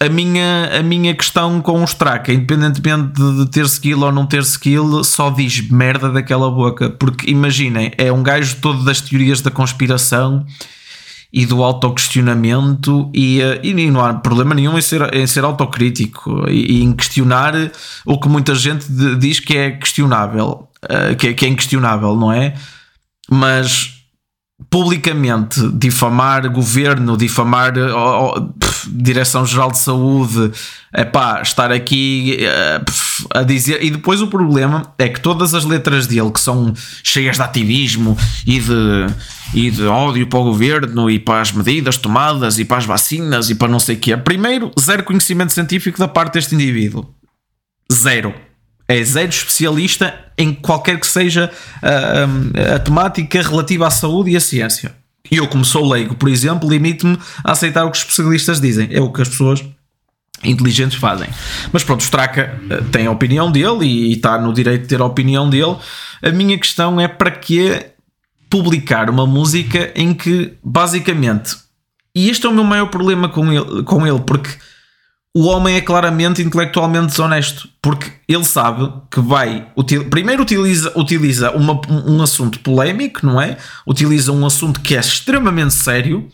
A 0.00 0.08
minha, 0.08 0.78
a 0.78 0.82
minha 0.82 1.14
questão 1.14 1.60
com 1.60 1.80
o 1.80 1.84
Straka, 1.84 2.32
independentemente 2.32 3.12
de, 3.12 3.44
de 3.44 3.50
ter 3.50 3.64
skill 3.66 4.00
ou 4.00 4.12
não 4.12 4.26
ter 4.26 4.42
skill, 4.42 5.04
só 5.04 5.30
diz 5.30 5.70
merda 5.70 6.10
daquela 6.10 6.50
boca. 6.50 6.88
Porque 6.88 7.30
imaginem, 7.30 7.92
é 7.98 8.10
um 8.10 8.22
gajo 8.22 8.56
todo 8.62 8.82
das 8.82 9.00
teorias 9.02 9.42
da 9.42 9.50
conspiração 9.50 10.44
e 11.32 11.44
do 11.44 11.62
autoquestionamento 11.62 13.10
e, 13.14 13.40
eh, 13.40 13.60
e 13.62 13.90
não 13.90 14.04
há 14.04 14.14
problema 14.14 14.54
nenhum 14.54 14.78
em 14.78 14.80
ser, 14.80 15.14
em 15.14 15.26
ser 15.26 15.44
autocrítico 15.44 16.48
e, 16.48 16.78
e 16.78 16.82
em 16.82 16.92
questionar 16.92 17.54
o 18.04 18.18
que 18.18 18.28
muita 18.28 18.54
gente 18.54 18.86
diz 19.18 19.40
que 19.40 19.56
é 19.56 19.70
questionável, 19.72 20.68
eh, 20.88 21.14
que 21.14 21.28
é, 21.28 21.34
que 21.34 21.44
é 21.44 21.48
inquestionável, 21.48 22.16
não 22.16 22.32
é? 22.32 22.54
Mas 23.30 23.94
publicamente 24.70 25.60
difamar 25.72 26.48
governo, 26.50 27.16
difamar 27.16 27.74
Direção-Geral 28.88 29.70
de 29.70 29.78
Saúde, 29.78 30.52
é 30.92 31.04
pá, 31.04 31.40
estar 31.42 31.70
aqui 31.70 32.38
uh, 32.40 33.28
a 33.38 33.42
dizer. 33.42 33.82
E 33.82 33.90
depois 33.90 34.20
o 34.20 34.28
problema 34.28 34.94
é 34.98 35.08
que 35.08 35.20
todas 35.20 35.54
as 35.54 35.64
letras 35.64 36.06
dele, 36.06 36.30
que 36.30 36.40
são 36.40 36.72
cheias 37.02 37.36
de 37.36 37.42
ativismo 37.42 38.16
e 38.46 38.60
de, 38.60 39.06
e 39.54 39.70
de 39.70 39.84
ódio 39.84 40.26
para 40.26 40.38
o 40.38 40.44
governo 40.44 41.10
e 41.10 41.18
para 41.18 41.40
as 41.40 41.52
medidas 41.52 41.96
tomadas 41.96 42.58
e 42.58 42.64
para 42.64 42.78
as 42.78 42.84
vacinas 42.84 43.50
e 43.50 43.54
para 43.54 43.68
não 43.68 43.80
sei 43.80 43.96
o 43.96 43.98
que, 43.98 44.16
primeiro, 44.16 44.70
zero 44.80 45.04
conhecimento 45.04 45.52
científico 45.52 45.98
da 45.98 46.08
parte 46.08 46.34
deste 46.34 46.54
indivíduo. 46.54 47.14
Zero 47.92 48.34
é 48.88 49.02
zero 49.02 49.28
especialista 49.28 50.14
em 50.38 50.54
qualquer 50.54 50.98
que 51.00 51.06
seja 51.06 51.50
a, 51.82 51.88
ah, 51.88 52.72
a, 52.72 52.76
a 52.76 52.78
temática 52.78 53.42
relativa 53.42 53.86
à 53.86 53.90
saúde 53.90 54.30
e 54.30 54.36
à 54.36 54.40
ciência. 54.40 54.94
E 55.30 55.36
eu, 55.36 55.46
como 55.48 55.64
sou 55.64 55.88
leigo, 55.88 56.14
por 56.14 56.28
exemplo, 56.28 56.68
limito-me 56.68 57.18
a 57.44 57.52
aceitar 57.52 57.84
o 57.84 57.90
que 57.90 57.96
os 57.96 58.02
especialistas 58.02 58.60
dizem. 58.60 58.88
É 58.90 59.00
o 59.00 59.12
que 59.12 59.22
as 59.22 59.28
pessoas 59.28 59.64
inteligentes 60.44 60.98
fazem. 60.98 61.28
Mas 61.72 61.82
pronto, 61.82 62.00
o 62.00 62.04
Straka 62.04 62.60
ah, 62.70 62.84
tem 62.90 63.06
a 63.06 63.10
opinião 63.10 63.50
dele 63.50 63.84
e, 63.84 64.08
e 64.08 64.12
está 64.14 64.38
no 64.38 64.52
direito 64.52 64.82
de 64.82 64.88
ter 64.88 65.00
a 65.00 65.04
opinião 65.04 65.48
dele. 65.48 65.76
A 66.22 66.30
minha 66.30 66.58
questão 66.58 67.00
é 67.00 67.08
para 67.08 67.30
que 67.30 67.86
publicar 68.48 69.10
uma 69.10 69.26
música 69.26 69.92
em 69.94 70.14
que, 70.14 70.54
basicamente, 70.62 71.56
e 72.14 72.30
este 72.30 72.46
é 72.46 72.48
o 72.48 72.52
meu 72.54 72.64
maior 72.64 72.86
problema 72.86 73.28
com 73.28 73.52
ele, 73.52 73.82
com 73.82 74.06
ele 74.06 74.20
porque 74.20 74.50
o 75.36 75.48
homem 75.48 75.76
é 75.76 75.82
claramente 75.82 76.40
intelectualmente 76.40 77.08
desonesto, 77.08 77.68
porque 77.82 78.10
ele 78.26 78.42
sabe 78.42 78.90
que 79.10 79.20
vai. 79.20 79.66
Util, 79.76 80.08
primeiro, 80.08 80.40
utiliza, 80.40 80.90
utiliza 80.98 81.50
uma, 81.50 81.78
um 81.90 82.22
assunto 82.22 82.58
polémico, 82.60 83.26
não 83.26 83.38
é? 83.38 83.58
Utiliza 83.86 84.32
um 84.32 84.46
assunto 84.46 84.80
que 84.80 84.96
é 84.96 84.98
extremamente 84.98 85.74
sério 85.74 86.26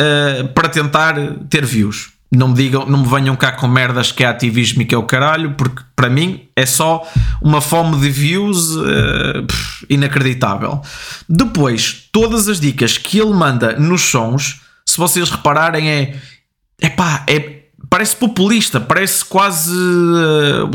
uh, 0.00 0.46
para 0.50 0.68
tentar 0.68 1.16
ter 1.50 1.66
views. 1.66 2.10
Não 2.30 2.46
me 2.46 2.54
digam, 2.54 2.86
não 2.86 3.00
me 3.00 3.08
venham 3.08 3.34
cá 3.34 3.50
com 3.50 3.66
merdas 3.66 4.12
que 4.12 4.22
é 4.22 4.28
ativismo 4.28 4.82
e 4.82 4.84
que 4.84 4.94
é 4.94 4.98
o 4.98 5.02
caralho, 5.02 5.54
porque 5.54 5.82
para 5.96 6.08
mim 6.08 6.42
é 6.54 6.64
só 6.64 7.04
uma 7.42 7.60
fome 7.60 7.98
de 7.98 8.08
views 8.08 8.76
uh, 8.76 9.46
pff, 9.48 9.84
inacreditável. 9.90 10.80
Depois, 11.28 12.08
todas 12.12 12.48
as 12.48 12.60
dicas 12.60 12.96
que 12.96 13.18
ele 13.18 13.34
manda 13.34 13.72
nos 13.72 14.02
sons, 14.02 14.60
se 14.86 14.96
vocês 14.96 15.28
repararem, 15.28 15.90
é 15.90 16.14
epá, 16.80 17.24
é 17.26 17.57
parece 17.90 18.16
populista, 18.16 18.80
parece 18.80 19.24
quase 19.24 19.72
uh, 19.72 20.70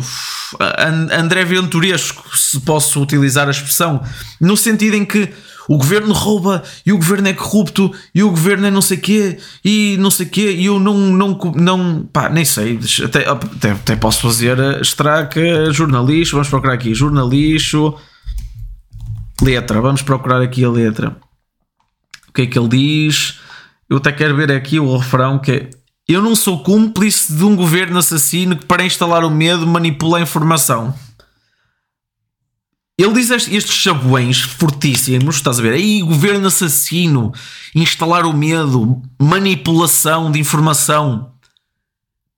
André 1.11 1.45
Venturesco, 1.45 2.35
se 2.35 2.59
posso 2.61 3.01
utilizar 3.01 3.47
a 3.47 3.51
expressão, 3.51 4.01
no 4.39 4.57
sentido 4.57 4.95
em 4.95 5.05
que 5.05 5.31
o 5.67 5.77
governo 5.77 6.13
rouba 6.13 6.61
e 6.85 6.91
o 6.91 6.97
governo 6.97 7.27
é 7.27 7.33
corrupto 7.33 7.91
e 8.13 8.21
o 8.21 8.29
governo 8.29 8.67
é 8.67 8.71
não 8.71 8.81
sei 8.81 8.97
quê 8.97 9.37
e 9.63 9.95
não 9.97 10.11
sei 10.11 10.25
quê 10.25 10.51
e 10.51 10.65
eu 10.65 10.77
não, 10.79 10.97
não, 10.97 11.39
não 11.55 12.03
pá, 12.11 12.29
nem 12.29 12.43
sei, 12.43 12.79
até, 13.03 13.29
até, 13.29 13.71
até 13.71 13.95
posso 13.95 14.21
fazer 14.21 14.57
extraca 14.81 15.71
jornalista, 15.71 16.35
vamos 16.35 16.49
procurar 16.49 16.73
aqui, 16.73 16.93
jornalista 16.93 17.77
letra, 19.41 19.81
vamos 19.81 20.01
procurar 20.01 20.41
aqui 20.41 20.63
a 20.63 20.69
letra. 20.69 21.15
O 22.29 22.33
que 22.33 22.43
é 22.43 22.47
que 22.47 22.57
ele 22.57 22.69
diz? 22.69 23.39
Eu 23.89 23.97
até 23.97 24.11
quero 24.11 24.35
ver 24.35 24.51
aqui 24.51 24.79
o 24.79 24.97
refrão 24.97 25.37
que 25.37 25.51
é 25.51 25.69
eu 26.07 26.21
não 26.21 26.35
sou 26.35 26.63
cúmplice 26.63 27.33
de 27.33 27.43
um 27.43 27.55
governo 27.55 27.97
assassino 27.97 28.55
que 28.57 28.65
para 28.65 28.85
instalar 28.85 29.23
o 29.23 29.29
medo 29.29 29.65
manipula 29.65 30.17
a 30.17 30.21
informação 30.21 30.93
ele 32.95 33.13
diz 33.13 33.31
estes 33.31 33.73
chabuões 33.73 34.41
fortíssimos, 34.41 35.37
estás 35.37 35.57
a 35.57 35.63
ver? 35.63 35.73
Aí, 35.73 36.01
governo 36.01 36.47
assassino, 36.47 37.33
instalar 37.73 38.23
o 38.23 38.33
medo, 38.33 39.01
manipulação 39.19 40.31
de 40.31 40.39
informação, 40.39 41.31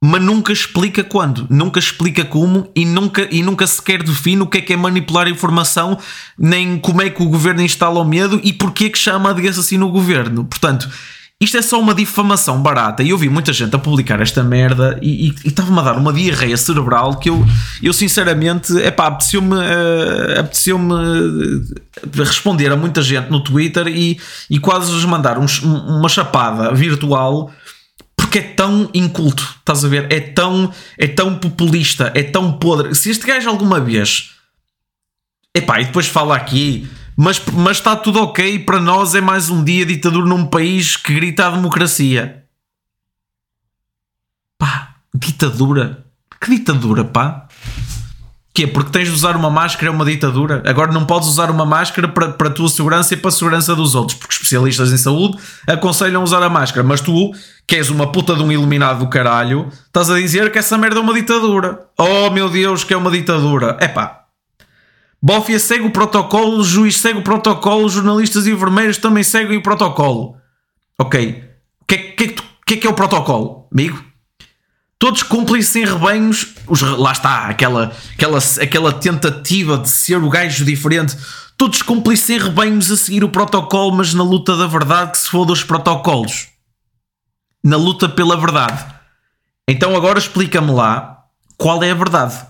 mas 0.02 0.22
nunca 0.22 0.54
explica 0.54 1.04
quando, 1.04 1.46
nunca 1.50 1.78
explica 1.78 2.24
como 2.24 2.72
e 2.74 2.86
nunca, 2.86 3.28
e 3.30 3.44
nunca 3.44 3.68
sequer 3.68 4.02
define 4.02 4.44
o 4.44 4.48
que 4.48 4.60
é 4.60 4.62
que 4.62 4.72
é 4.72 4.78
manipular 4.78 5.28
a 5.28 5.30
informação, 5.30 6.00
nem 6.38 6.80
como 6.80 7.02
é 7.02 7.10
que 7.10 7.22
o 7.22 7.30
governo 7.30 7.62
instala 7.62 8.00
o 8.00 8.06
medo 8.06 8.40
e 8.42 8.54
porquê 8.54 8.90
que 8.90 8.98
chama 8.98 9.34
de 9.34 9.46
assassino 9.50 9.88
o 9.88 9.92
governo. 9.92 10.46
Portanto, 10.46 10.90
isto 11.42 11.58
é 11.58 11.62
só 11.62 11.80
uma 11.80 11.94
difamação 11.94 12.62
barata. 12.62 13.04
E 13.04 13.10
eu 13.10 13.18
vi 13.18 13.28
muita 13.28 13.52
gente 13.52 13.76
a 13.76 13.80
publicar 13.80 14.22
esta 14.22 14.42
merda 14.42 14.98
e 15.02 15.34
estava-me 15.44 15.80
a 15.80 15.84
dar 15.84 15.98
uma 15.98 16.14
diarreia 16.14 16.56
cerebral 16.56 17.20
que 17.20 17.30
eu, 17.30 17.46
eu 17.84 17.92
sinceramente, 17.92 18.82
é 18.82 18.90
pá, 18.90 19.08
apeteceu-me 19.08 19.56
uh, 19.56 20.40
apeteceu 20.40 20.78
uh, 20.78 22.24
responder 22.24 22.72
a 22.72 22.78
muita 22.78 23.02
gente 23.02 23.30
no 23.30 23.42
Twitter 23.42 23.88
e, 23.88 24.20
e 24.50 24.60
quase 24.60 24.94
lhes 24.94 25.04
mandar 25.04 25.38
um, 25.38 25.46
uma 25.64 26.08
chapada 26.08 26.74
virtual 26.74 27.52
porque 28.16 28.40
é 28.40 28.42
tão 28.42 28.90
inculto, 28.94 29.44
estás 29.60 29.84
a 29.84 29.88
ver? 29.90 30.08
É 30.12 30.20
tão, 30.20 30.74
é 30.98 31.08
tão 31.08 31.36
populista, 31.36 32.12
é 32.16 32.24
tão 32.24 32.54
podre. 32.54 32.96
Se 32.96 33.10
este 33.10 33.26
gajo 33.28 33.50
alguma 33.50 33.80
vez, 33.80 34.32
epá, 35.54 35.82
e 35.82 35.86
depois 35.86 36.08
fala 36.08 36.36
aqui 36.36 36.88
mas, 37.16 37.42
mas 37.54 37.78
está 37.78 37.96
tudo 37.96 38.22
ok. 38.22 38.60
Para 38.60 38.80
nós 38.80 39.16
é 39.16 39.22
mais 39.22 39.50
um 39.50 39.64
dia 39.64 39.86
ditadura 39.86 40.28
num 40.28 40.46
país 40.46 40.98
que 40.98 41.14
grita 41.14 41.48
a 41.48 41.52
democracia. 41.52 42.44
Pá, 44.58 44.96
ditadura? 45.14 46.06
Que 46.42 46.52
ditadura, 46.58 47.06
pá? 47.06 47.48
Que 48.54 48.64
é 48.64 48.68
porque 48.68 48.92
tens 48.92 49.08
de 49.08 49.14
usar 49.14 49.36
uma 49.36 49.50
máscara 49.50 49.88
é 49.88 49.92
uma 49.92 50.06
ditadura? 50.06 50.64
Agora 50.66 50.92
não 50.92 51.06
podes 51.06 51.28
usar 51.28 51.52
uma 51.52 51.66
máscara 51.66 52.08
para, 52.08 52.30
para 52.30 52.48
a 52.48 52.52
tua 52.52 52.70
segurança 52.70 53.14
e 53.14 53.18
para 53.18 53.30
a 53.30 53.32
segurança 53.32 53.76
dos 53.76 53.96
outros, 53.96 54.18
porque 54.18 54.34
especialistas 54.34 54.94
em 54.94 54.98
saúde 54.98 55.38
aconselham 55.68 56.24
usar 56.24 56.42
a 56.42 56.50
máscara, 56.50 56.86
mas 56.86 57.02
tu, 57.02 57.32
que 57.68 57.76
és 57.76 57.90
uma 57.90 58.12
puta 58.12 58.34
de 58.34 58.42
um 58.42 58.52
iluminado 58.52 59.00
do 59.00 59.10
caralho, 59.10 59.70
estás 59.88 60.10
a 60.10 60.16
dizer 60.16 60.52
que 60.52 60.60
essa 60.60 60.78
merda 60.78 61.00
é 61.00 61.02
uma 61.02 61.14
ditadura. 61.14 61.86
Oh 61.98 62.30
meu 62.30 62.50
Deus, 62.50 62.84
que 62.84 62.94
é 62.94 62.98
uma 62.98 63.12
ditadura. 63.12 63.78
É 63.82 63.90
pá, 63.90 64.25
Bófia 65.26 65.58
segue 65.58 65.84
o 65.88 65.90
protocolo, 65.90 66.64
juiz 66.64 67.00
segue 67.00 67.18
o 67.18 67.24
protocolo, 67.24 67.86
os 67.86 67.94
jornalistas 67.94 68.46
e 68.46 68.52
enfermeiros 68.52 69.00
também 69.00 69.24
seguem 69.24 69.58
o 69.58 69.64
protocolo. 69.64 70.38
Ok. 71.00 71.44
O 71.82 71.86
que, 71.88 71.98
que, 71.98 72.28
que, 72.64 72.74
é 72.76 72.78
que 72.78 72.86
é 72.86 72.90
o 72.92 72.94
protocolo, 72.94 73.68
amigo? 73.72 74.06
Todos 75.00 75.24
cúmplices 75.24 75.76
em 75.78 75.84
rebanhos. 75.84 76.54
Os, 76.68 76.84
lá 76.84 77.12
está, 77.12 77.48
aquela, 77.48 77.92
aquela, 78.14 78.38
aquela 78.62 78.94
tentativa 78.94 79.80
de 79.80 79.90
ser 79.90 80.18
o 80.18 80.30
gajo 80.30 80.64
diferente. 80.64 81.18
Todos 81.58 81.82
cúmplices 81.82 82.30
em 82.30 82.38
rebanhos 82.38 82.92
a 82.92 82.96
seguir 82.96 83.24
o 83.24 83.30
protocolo, 83.30 83.96
mas 83.96 84.14
na 84.14 84.22
luta 84.24 84.56
da 84.56 84.68
verdade 84.68 85.14
que 85.14 85.18
se 85.18 85.28
for 85.28 85.44
dos 85.44 85.64
protocolos. 85.64 86.50
Na 87.64 87.78
luta 87.78 88.08
pela 88.08 88.38
verdade. 88.38 88.86
Então 89.68 89.96
agora 89.96 90.20
explica-me 90.20 90.72
lá 90.72 91.24
qual 91.58 91.82
é 91.82 91.90
a 91.90 91.96
verdade. 91.96 92.46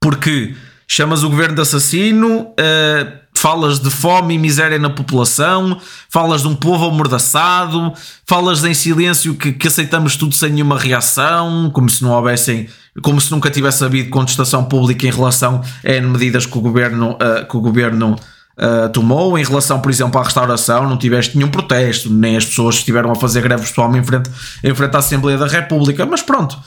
Porque 0.00 0.56
chamas 0.92 1.22
o 1.22 1.30
governo 1.30 1.54
de 1.54 1.60
assassino, 1.60 2.40
uh, 2.40 3.12
falas 3.32 3.78
de 3.78 3.88
fome 3.88 4.34
e 4.34 4.38
miséria 4.38 4.76
na 4.76 4.90
população, 4.90 5.80
falas 6.08 6.42
de 6.42 6.48
um 6.48 6.54
povo 6.56 6.84
amordaçado, 6.84 7.92
falas 8.26 8.64
em 8.64 8.74
silêncio 8.74 9.36
que, 9.36 9.52
que, 9.52 9.68
aceitamos 9.68 10.16
tudo 10.16 10.34
sem 10.34 10.50
nenhuma 10.50 10.76
reação, 10.76 11.70
como 11.72 11.88
se 11.88 12.02
não 12.02 12.10
houvessem, 12.10 12.68
como 13.02 13.20
se 13.20 13.30
nunca 13.30 13.48
tivesse 13.48 13.84
havido 13.84 14.10
contestação 14.10 14.64
pública 14.64 15.06
em 15.06 15.12
relação 15.12 15.62
a 15.84 16.00
medidas 16.00 16.44
que 16.44 16.58
o 16.58 16.60
governo, 16.60 17.12
uh, 17.12 17.46
que 17.48 17.56
o 17.56 17.60
governo 17.60 18.16
uh, 18.58 18.88
tomou, 18.92 19.38
em 19.38 19.44
relação, 19.44 19.78
por 19.78 19.92
exemplo, 19.92 20.20
à 20.20 20.24
restauração, 20.24 20.88
não 20.88 20.96
tiveste 20.96 21.38
nenhum 21.38 21.50
protesto, 21.50 22.12
nem 22.12 22.36
as 22.36 22.44
pessoas 22.44 22.74
estiveram 22.74 23.12
a 23.12 23.14
fazer 23.14 23.42
greve 23.42 23.62
pessoal 23.62 23.94
em 23.94 24.02
frente, 24.02 24.28
em 24.64 24.74
frente 24.74 24.96
à 24.96 24.98
Assembleia 24.98 25.38
da 25.38 25.46
República, 25.46 26.04
mas 26.04 26.20
pronto 26.20 26.58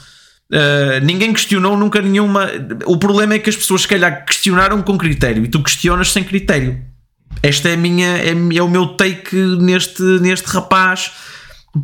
Uh, 0.52 1.04
ninguém 1.04 1.32
questionou 1.32 1.76
nunca 1.76 2.00
nenhuma. 2.00 2.50
O 2.86 2.96
problema 2.98 3.34
é 3.34 3.38
que 3.38 3.50
as 3.50 3.56
pessoas, 3.56 3.82
se 3.82 3.88
calhar, 3.88 4.24
questionaram 4.24 4.82
com 4.82 4.96
critério 4.98 5.44
e 5.44 5.48
tu 5.48 5.62
questionas 5.62 6.12
sem 6.12 6.22
critério. 6.22 6.80
Esta 7.42 7.70
é 7.70 7.74
a 7.74 7.76
minha, 7.76 8.18
é, 8.18 8.30
é 8.30 8.62
o 8.62 8.68
meu 8.68 8.88
take 8.88 9.36
neste, 9.36 10.02
neste 10.20 10.46
rapaz 10.48 11.12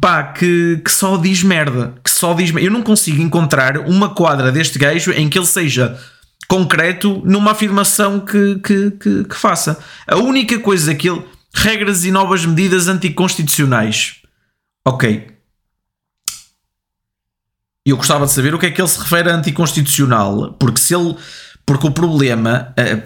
pá, 0.00 0.22
que, 0.22 0.80
que 0.84 0.90
só 0.90 1.16
diz 1.16 1.42
merda. 1.42 1.94
Que 2.04 2.10
só 2.10 2.34
diz 2.34 2.52
Eu 2.56 2.70
não 2.70 2.82
consigo 2.82 3.22
encontrar 3.22 3.78
uma 3.78 4.10
quadra 4.14 4.52
deste 4.52 4.78
gajo 4.78 5.12
em 5.12 5.28
que 5.28 5.38
ele 5.38 5.46
seja 5.46 5.98
concreto 6.46 7.22
numa 7.24 7.52
afirmação 7.52 8.20
que, 8.20 8.56
que, 8.56 8.90
que, 8.92 9.24
que 9.24 9.36
faça. 9.36 9.78
A 10.06 10.16
única 10.16 10.58
coisa 10.58 10.94
que 10.94 11.08
ele. 11.08 11.22
Regras 11.52 12.04
e 12.04 12.12
novas 12.12 12.46
medidas 12.46 12.86
anticonstitucionais. 12.86 14.20
Ok, 14.86 15.26
eu 17.86 17.96
gostava 17.96 18.26
de 18.26 18.32
saber 18.32 18.54
o 18.54 18.58
que 18.58 18.66
é 18.66 18.70
que 18.70 18.80
ele 18.80 18.88
se 18.88 18.98
refere 18.98 19.30
a 19.30 19.34
anticonstitucional, 19.34 20.52
porque 20.58 20.80
se 20.80 20.94
ele. 20.94 21.16
Porque 21.64 21.86
o 21.86 21.90
problema 21.90 22.72
é, 22.76 23.02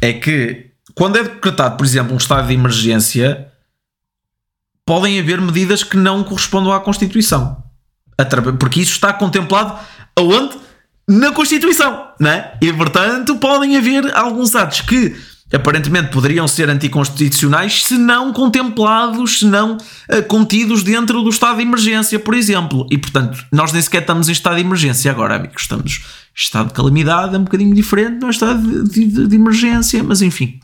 é 0.00 0.12
que 0.14 0.70
quando 0.94 1.16
é 1.16 1.22
decretado, 1.22 1.76
por 1.76 1.84
exemplo, 1.84 2.14
um 2.14 2.16
estado 2.16 2.48
de 2.48 2.54
emergência, 2.54 3.52
podem 4.86 5.20
haver 5.20 5.40
medidas 5.40 5.82
que 5.82 5.96
não 5.96 6.24
correspondam 6.24 6.72
à 6.72 6.80
Constituição. 6.80 7.62
Porque 8.58 8.80
isso 8.80 8.92
está 8.92 9.12
contemplado 9.12 9.78
aonde? 10.16 10.56
Na 11.08 11.32
Constituição, 11.32 12.08
não 12.18 12.30
é? 12.30 12.56
E 12.60 12.72
portanto 12.72 13.36
podem 13.36 13.76
haver 13.76 14.16
alguns 14.16 14.56
atos 14.56 14.80
que 14.80 15.14
aparentemente 15.52 16.10
poderiam 16.10 16.48
ser 16.48 16.68
anticonstitucionais 16.68 17.84
se 17.84 17.96
não 17.96 18.32
contemplados, 18.32 19.38
se 19.38 19.46
não 19.46 19.76
uh, 19.76 20.22
contidos 20.26 20.82
dentro 20.82 21.22
do 21.22 21.30
estado 21.30 21.56
de 21.56 21.62
emergência, 21.62 22.18
por 22.18 22.34
exemplo. 22.34 22.86
E 22.90 22.98
portanto, 22.98 23.44
nós 23.52 23.72
nem 23.72 23.80
sequer 23.80 24.00
estamos 24.00 24.28
em 24.28 24.32
estado 24.32 24.56
de 24.56 24.62
emergência 24.62 25.10
agora, 25.10 25.36
amigos. 25.36 25.62
Estamos 25.62 26.00
em 26.36 26.40
estado 26.40 26.68
de 26.68 26.74
calamidade, 26.74 27.34
é 27.34 27.38
um 27.38 27.44
bocadinho 27.44 27.74
diferente, 27.74 28.20
não 28.20 28.28
é 28.28 28.30
estado 28.30 28.84
de, 28.84 29.06
de, 29.06 29.28
de, 29.28 29.36
emergência, 29.36 30.02
mas 30.02 30.20
enfim. 30.20 30.58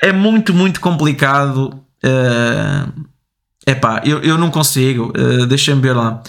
É 0.00 0.12
muito, 0.12 0.52
muito 0.52 0.80
complicado. 0.80 1.80
Uh, 2.04 3.06
epá, 3.66 4.02
eu, 4.04 4.20
eu 4.20 4.36
não 4.36 4.50
consigo. 4.50 5.12
Uh, 5.16 5.46
Deixem-me 5.46 5.80
ver 5.80 5.94
lá. 5.94 6.22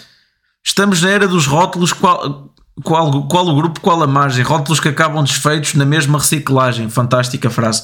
Estamos 0.64 1.02
na 1.02 1.10
era 1.10 1.28
dos 1.28 1.46
rótulos. 1.46 1.92
Qual, 1.92 2.55
qual, 2.84 3.28
qual 3.28 3.48
o 3.48 3.56
grupo, 3.56 3.80
qual 3.80 4.02
a 4.04 4.08
margem? 4.08 4.44
Rótulos 4.44 4.80
que 4.80 4.90
acabam 4.90 5.24
desfeitos 5.24 5.76
na 5.76 5.86
mesma 5.86 6.20
reciclagem. 6.20 6.90
Fantástica 6.90 7.50
frase. 7.50 7.84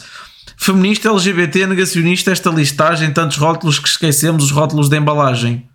Feminista, 0.57 1.09
LGBT, 1.09 1.65
negacionista, 1.65 2.31
esta 2.31 2.49
listagem, 2.49 3.11
tantos 3.11 3.37
rótulos 3.37 3.79
que 3.79 3.87
esquecemos 3.87 4.43
os 4.43 4.51
rótulos 4.51 4.89
de 4.89 4.97
embalagem. 4.97 5.67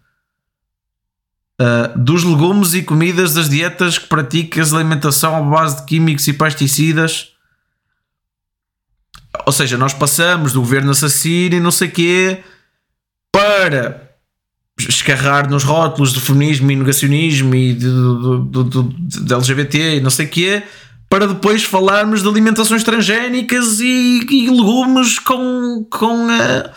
Uh, 1.61 1.99
dos 1.99 2.23
legumes 2.23 2.75
e 2.75 2.83
comidas 2.83 3.33
das 3.33 3.49
dietas 3.49 3.99
que 3.99 4.07
praticas 4.07 4.75
alimentação 4.75 5.35
à 5.35 5.41
base 5.41 5.79
de 5.79 5.87
químicos 5.87 6.29
e 6.29 6.35
pesticidas. 6.35 7.33
Ou 9.47 9.53
seja, 9.53 9.79
nós 9.79 9.95
passamos 9.95 10.53
do 10.53 10.61
governo 10.61 10.91
assassino 10.91 11.57
e 11.57 11.61
não 11.61 11.71
sei 11.71 11.89
quê 11.89 12.45
para 13.33 14.06
escarrar 14.79 15.49
nos 15.49 15.65
rótulos 15.65 16.13
do 16.13 16.21
feminismo 16.21 16.71
e 16.71 16.77
negacionismo 16.77 17.55
e 17.55 17.73
de, 17.73 17.89
de, 17.89 19.25
de, 19.25 19.35
LGBT 19.35 19.97
e 19.97 20.01
não 20.01 20.11
sei 20.11 20.27
o 20.27 20.29
quê, 20.29 20.63
para 21.09 21.27
depois 21.27 21.65
falarmos 21.65 22.23
de 22.23 22.29
alimentações 22.29 22.85
transgénicas 22.85 23.81
e, 23.81 24.27
e 24.31 24.51
legumes 24.51 25.19
com, 25.19 25.87
com 25.89 26.27
uh, 26.27 26.71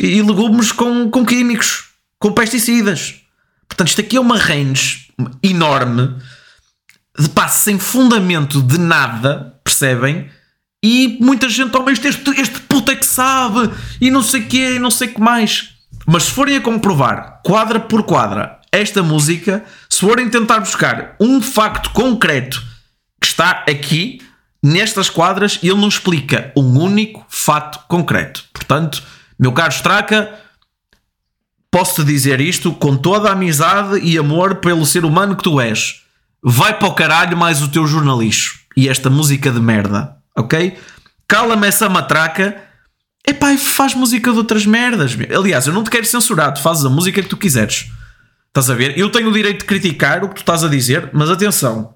e 0.00 0.22
legumes 0.22 0.72
com, 0.72 1.10
com 1.10 1.26
químicos, 1.26 1.90
com 2.18 2.32
pesticidas. 2.32 3.16
Portanto, 3.68 3.88
isto 3.88 4.00
aqui 4.00 4.16
é 4.16 4.20
uma 4.20 4.38
range 4.38 5.08
enorme 5.42 6.16
de 7.18 7.28
passe 7.28 7.64
sem 7.64 7.78
fundamento 7.78 8.62
de 8.62 8.78
nada, 8.78 9.58
percebem? 9.62 10.30
E 10.82 11.18
muita 11.20 11.48
gente, 11.48 11.76
oh, 11.76 11.90
este, 11.90 12.08
este 12.08 12.60
puto 12.62 12.90
é 12.90 12.96
que 12.96 13.06
sabe, 13.06 13.70
e 14.00 14.10
não 14.10 14.22
sei 14.22 14.40
o 14.40 14.46
quê, 14.46 14.74
e 14.74 14.78
não 14.78 14.90
sei 14.90 15.08
o 15.08 15.14
que 15.14 15.20
mais. 15.20 15.71
Mas 16.06 16.24
se 16.24 16.30
forem 16.32 16.56
a 16.56 16.60
comprovar, 16.60 17.40
quadra 17.44 17.80
por 17.80 18.02
quadra, 18.02 18.60
esta 18.70 19.02
música, 19.02 19.64
se 19.88 20.00
forem 20.00 20.30
tentar 20.30 20.60
buscar 20.60 21.14
um 21.20 21.40
facto 21.42 21.90
concreto 21.90 22.62
que 23.20 23.26
está 23.26 23.64
aqui, 23.68 24.20
nestas 24.62 25.10
quadras, 25.10 25.58
ele 25.62 25.74
não 25.74 25.88
explica 25.88 26.52
um 26.56 26.80
único 26.80 27.24
fato 27.28 27.80
concreto. 27.86 28.44
Portanto, 28.52 29.02
meu 29.38 29.52
caro 29.52 29.72
Straca, 29.72 30.38
posso-te 31.70 32.04
dizer 32.04 32.40
isto 32.40 32.72
com 32.72 32.96
toda 32.96 33.28
a 33.28 33.32
amizade 33.32 34.00
e 34.00 34.16
amor 34.16 34.56
pelo 34.56 34.86
ser 34.86 35.04
humano 35.04 35.36
que 35.36 35.42
tu 35.42 35.60
és. 35.60 36.02
Vai 36.42 36.78
para 36.78 36.88
o 36.88 36.94
caralho 36.94 37.36
mais 37.36 37.62
o 37.62 37.68
teu 37.68 37.86
jornalismo 37.86 38.58
e 38.76 38.88
esta 38.88 39.10
música 39.10 39.50
de 39.50 39.60
merda, 39.60 40.16
ok? 40.36 40.76
Cala-me 41.28 41.66
essa 41.66 41.88
matraca. 41.88 42.71
Epá, 43.26 43.56
faz 43.56 43.94
música 43.94 44.32
de 44.32 44.38
outras 44.38 44.66
merdas. 44.66 45.16
Aliás, 45.34 45.66
eu 45.66 45.72
não 45.72 45.84
te 45.84 45.90
quero 45.90 46.04
censurar, 46.04 46.52
tu 46.52 46.60
fazes 46.60 46.84
a 46.84 46.90
música 46.90 47.22
que 47.22 47.28
tu 47.28 47.36
quiseres. 47.36 47.90
Estás 48.48 48.68
a 48.68 48.74
ver? 48.74 48.98
Eu 48.98 49.10
tenho 49.10 49.30
o 49.30 49.32
direito 49.32 49.60
de 49.60 49.64
criticar 49.64 50.24
o 50.24 50.28
que 50.28 50.34
tu 50.34 50.40
estás 50.42 50.64
a 50.64 50.68
dizer, 50.68 51.08
mas 51.12 51.30
atenção, 51.30 51.94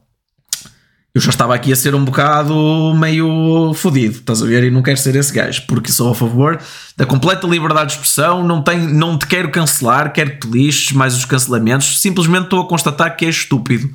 eu 1.17 1.21
já 1.23 1.31
estava 1.31 1.55
aqui 1.55 1.73
a 1.73 1.77
ser 1.77 1.95
um 1.95 2.05
bocado 2.05 2.95
meio 2.95 3.73
fodido, 3.75 4.19
estás 4.19 4.43
a 4.43 4.47
ver? 4.47 4.65
E 4.65 4.71
não 4.71 4.83
quero 4.83 4.99
ser 4.99 5.17
esse 5.17 5.33
gajo, 5.33 5.63
porque 5.67 5.91
sou 5.91 6.13
a 6.13 6.15
favor 6.15 6.61
da 6.95 7.07
completa 7.07 7.47
liberdade 7.47 7.87
de 7.87 7.93
expressão, 7.95 8.47
não, 8.47 8.61
tenho, 8.63 8.93
não 8.93 9.19
te 9.19 9.27
quero 9.27 9.51
cancelar, 9.51 10.13
quero 10.13 10.33
que 10.33 10.41
te 10.41 10.49
lixes 10.49 10.93
mais 10.93 11.17
os 11.17 11.25
cancelamentos, 11.25 12.01
simplesmente 12.01 12.45
estou 12.45 12.61
a 12.61 12.69
constatar 12.69 13.17
que 13.17 13.25
é 13.25 13.31
estúpido. 13.31 13.91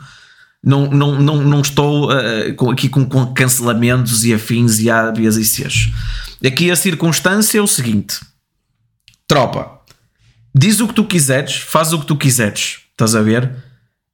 Não, 0.63 0.87
não, 0.87 1.19
não, 1.19 1.43
não 1.43 1.61
estou 1.61 2.11
uh, 2.11 2.71
aqui 2.71 2.89
com, 2.89 3.05
com, 3.05 3.27
cancelamentos 3.33 4.25
e 4.25 4.33
afins 4.33 4.79
e 4.79 4.89
áreas 4.89 5.37
e 5.37 5.45
Cs. 5.45 5.91
Aqui 6.45 6.71
a 6.71 6.75
circunstância 6.75 7.59
é 7.59 7.61
o 7.61 7.67
seguinte: 7.67 8.19
tropa, 9.27 9.81
diz 10.53 10.79
o 10.79 10.87
que 10.87 10.93
tu 10.93 11.05
quiseres, 11.05 11.55
faz 11.55 11.93
o 11.93 11.99
que 11.99 12.05
tu 12.05 12.15
quiseres, 12.15 12.79
estás 12.93 13.15
a 13.15 13.21
ver? 13.21 13.51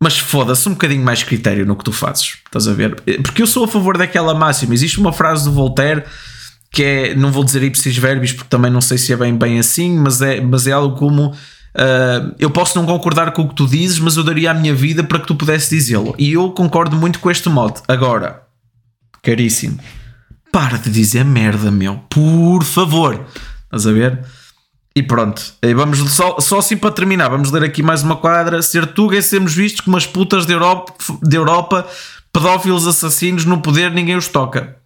mas 0.01 0.19
foda-se 0.19 0.67
um 0.69 0.73
bocadinho 0.73 1.03
mais 1.03 1.23
critério 1.23 1.65
no 1.65 1.75
que 1.75 1.83
tu 1.83 1.91
fazes. 1.91 2.37
Estás 2.45 2.67
a 2.67 2.73
ver? 2.73 3.01
Porque 3.23 3.41
eu 3.41 3.47
sou 3.47 3.63
a 3.63 3.67
favor 3.67 3.97
daquela 3.97 4.33
máxima. 4.33 4.73
Existe 4.73 4.99
uma 4.99 5.11
frase 5.11 5.45
do 5.45 5.51
Voltaire 5.51 6.03
que 6.71 6.83
é, 6.83 7.15
não 7.15 7.31
vou 7.31 7.43
dizer 7.43 7.63
ipsis 7.63 7.97
verbis 7.97 8.33
porque 8.33 8.49
também 8.49 8.69
não 8.69 8.81
sei 8.81 8.97
se 8.97 9.11
é 9.13 9.15
bem, 9.15 9.35
bem 9.35 9.57
assim, 9.57 9.97
mas 9.97 10.21
é, 10.21 10.41
mas 10.41 10.67
é 10.67 10.73
algo 10.73 10.95
como 10.97 11.29
uh, 11.29 12.35
eu 12.37 12.51
posso 12.51 12.77
não 12.77 12.85
concordar 12.85 13.31
com 13.31 13.43
o 13.43 13.49
que 13.49 13.55
tu 13.55 13.65
dizes, 13.65 13.97
mas 13.99 14.17
eu 14.17 14.23
daria 14.23 14.51
a 14.51 14.53
minha 14.53 14.75
vida 14.75 15.03
para 15.03 15.19
que 15.19 15.25
tu 15.25 15.35
pudesse 15.35 15.73
dizê-lo. 15.73 16.13
E 16.19 16.33
eu 16.33 16.51
concordo 16.51 16.95
muito 16.95 17.19
com 17.19 17.31
este 17.31 17.49
modo. 17.49 17.81
Agora, 17.87 18.43
caríssimo, 19.23 19.79
para 20.51 20.77
de 20.77 20.89
dizer 20.89 21.23
merda, 21.23 21.71
meu, 21.71 21.97
por 22.10 22.63
favor. 22.63 23.25
Estás 23.65 23.88
a 23.88 23.91
ver? 23.91 24.25
E 24.95 25.03
pronto, 25.03 25.41
e 25.62 25.73
vamos 25.75 25.99
só, 26.12 26.39
só 26.39 26.57
assim 26.57 26.75
para 26.75 26.91
terminar, 26.91 27.29
vamos 27.29 27.51
ler 27.51 27.63
aqui 27.63 27.83
mais 27.83 28.01
uma 28.01 28.15
quadra. 28.15 28.62
Ser 28.63 28.88
Tuga 28.88 29.17
é 29.17 29.21
sermos 29.21 29.53
vistos 29.53 29.81
como 29.81 29.95
as 29.95 30.07
putas 30.07 30.45
da 30.45 30.53
Europa, 30.53 30.93
de 31.21 31.36
Europa, 31.36 31.88
pedófilos 32.33 32.88
assassinos 32.88 33.45
no 33.45 33.62
poder, 33.62 33.91
ninguém 33.91 34.15
os 34.15 34.27
toca. 34.27 34.77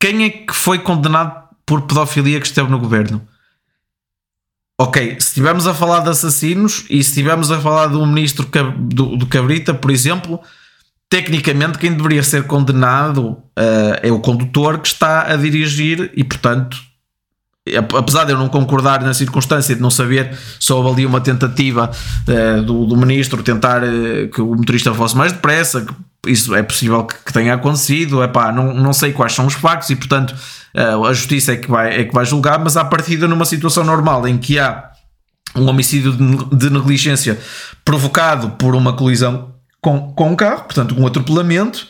Quem 0.00 0.24
é 0.24 0.30
que 0.30 0.54
foi 0.54 0.78
condenado 0.78 1.48
por 1.66 1.82
pedofilia 1.82 2.40
que 2.40 2.46
esteve 2.46 2.70
no 2.70 2.78
governo? 2.78 3.20
Ok, 4.80 5.20
se 5.20 5.28
estivermos 5.28 5.66
a 5.66 5.74
falar 5.74 6.00
de 6.00 6.08
assassinos 6.08 6.86
e 6.88 7.04
se 7.04 7.10
estivermos 7.10 7.50
a 7.50 7.60
falar 7.60 7.88
de 7.88 7.96
um 7.96 8.06
ministro 8.06 8.48
do, 8.78 9.14
do 9.14 9.26
Cabrita, 9.26 9.74
por 9.74 9.90
exemplo, 9.90 10.40
tecnicamente 11.10 11.76
quem 11.76 11.92
deveria 11.92 12.22
ser 12.22 12.44
condenado 12.44 13.30
uh, 13.30 13.98
é 14.00 14.12
o 14.12 14.20
condutor 14.20 14.78
que 14.78 14.86
está 14.86 15.32
a 15.32 15.36
dirigir 15.36 16.12
e, 16.14 16.22
portanto, 16.22 16.78
apesar 17.98 18.24
de 18.24 18.32
eu 18.32 18.38
não 18.38 18.48
concordar 18.48 19.02
na 19.02 19.12
circunstância 19.12 19.74
de 19.74 19.82
não 19.82 19.90
saber 19.90 20.32
se 20.58 20.72
houve 20.72 20.88
ali 20.88 21.06
uma 21.06 21.20
tentativa 21.20 21.90
uh, 21.90 22.62
do, 22.62 22.86
do, 22.86 22.96
ministro 22.96 23.42
tentar 23.42 23.82
uh, 23.82 24.28
que 24.32 24.40
o 24.40 24.54
motorista 24.54 24.94
fosse 24.94 25.16
mais 25.16 25.32
depressa, 25.32 25.84
isso 26.24 26.54
é 26.54 26.62
possível 26.62 27.02
que, 27.02 27.16
que 27.24 27.32
tenha 27.32 27.54
acontecido, 27.54 28.22
Epá, 28.22 28.52
não, 28.52 28.72
não 28.72 28.92
sei 28.92 29.12
quais 29.12 29.32
são 29.32 29.46
os 29.46 29.54
factos 29.54 29.90
e 29.90 29.96
portanto 29.96 30.34
a 30.72 31.12
justiça 31.12 31.54
é 31.54 31.56
que, 31.56 31.68
vai, 31.68 32.02
é 32.02 32.04
que 32.04 32.14
vai 32.14 32.24
julgar, 32.24 32.56
mas 32.60 32.76
à 32.76 32.84
partida 32.84 33.26
numa 33.26 33.44
situação 33.44 33.82
normal 33.82 34.28
em 34.28 34.38
que 34.38 34.56
há 34.56 34.90
um 35.56 35.66
homicídio 35.66 36.12
de 36.12 36.70
negligência 36.70 37.36
provocado 37.84 38.50
por 38.50 38.76
uma 38.76 38.92
colisão 38.92 39.49
com, 39.80 40.12
com 40.12 40.30
um 40.30 40.36
carro, 40.36 40.64
portanto 40.64 40.98
um 40.98 41.06
atropelamento, 41.06 41.86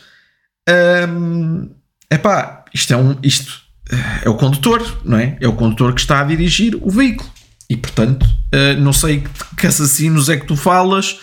um, 1.09 1.71
epá, 2.11 2.65
isto 2.73 2.93
é 2.93 2.97
um 2.97 3.17
isto 3.23 3.61
é 4.23 4.29
o 4.29 4.35
condutor, 4.35 5.01
não 5.05 5.19
é? 5.19 5.37
É 5.41 5.49
o 5.49 5.53
condutor 5.53 5.95
que 5.95 6.01
está 6.01 6.21
a 6.21 6.25
dirigir 6.25 6.77
o 6.81 6.91
veículo. 6.91 7.29
E 7.69 7.77
portanto, 7.77 8.27
eh, 8.53 8.75
não 8.75 8.93
sei 8.93 9.25
que 9.57 9.67
assassinos 9.67 10.29
é 10.29 10.37
que 10.37 10.47
tu 10.47 10.57
falas, 10.57 11.19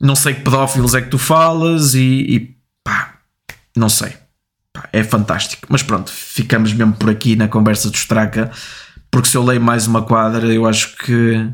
não 0.00 0.14
sei 0.14 0.34
que 0.34 0.40
pedófilos 0.42 0.94
é 0.94 1.00
que 1.00 1.08
tu 1.08 1.18
falas 1.18 1.94
e, 1.94 2.00
e 2.00 2.56
pá, 2.82 3.14
não 3.76 3.88
sei. 3.88 4.16
Pá, 4.72 4.88
é 4.92 5.02
fantástico. 5.04 5.66
Mas 5.68 5.82
pronto, 5.82 6.10
ficamos 6.10 6.72
mesmo 6.72 6.94
por 6.94 7.10
aqui 7.10 7.36
na 7.36 7.48
conversa 7.48 7.90
do 7.90 7.96
Straca, 7.96 8.50
porque 9.10 9.28
se 9.28 9.36
eu 9.36 9.44
leio 9.44 9.60
mais 9.60 9.86
uma 9.86 10.02
quadra, 10.02 10.52
eu 10.52 10.66
acho 10.66 10.96
que. 10.96 11.48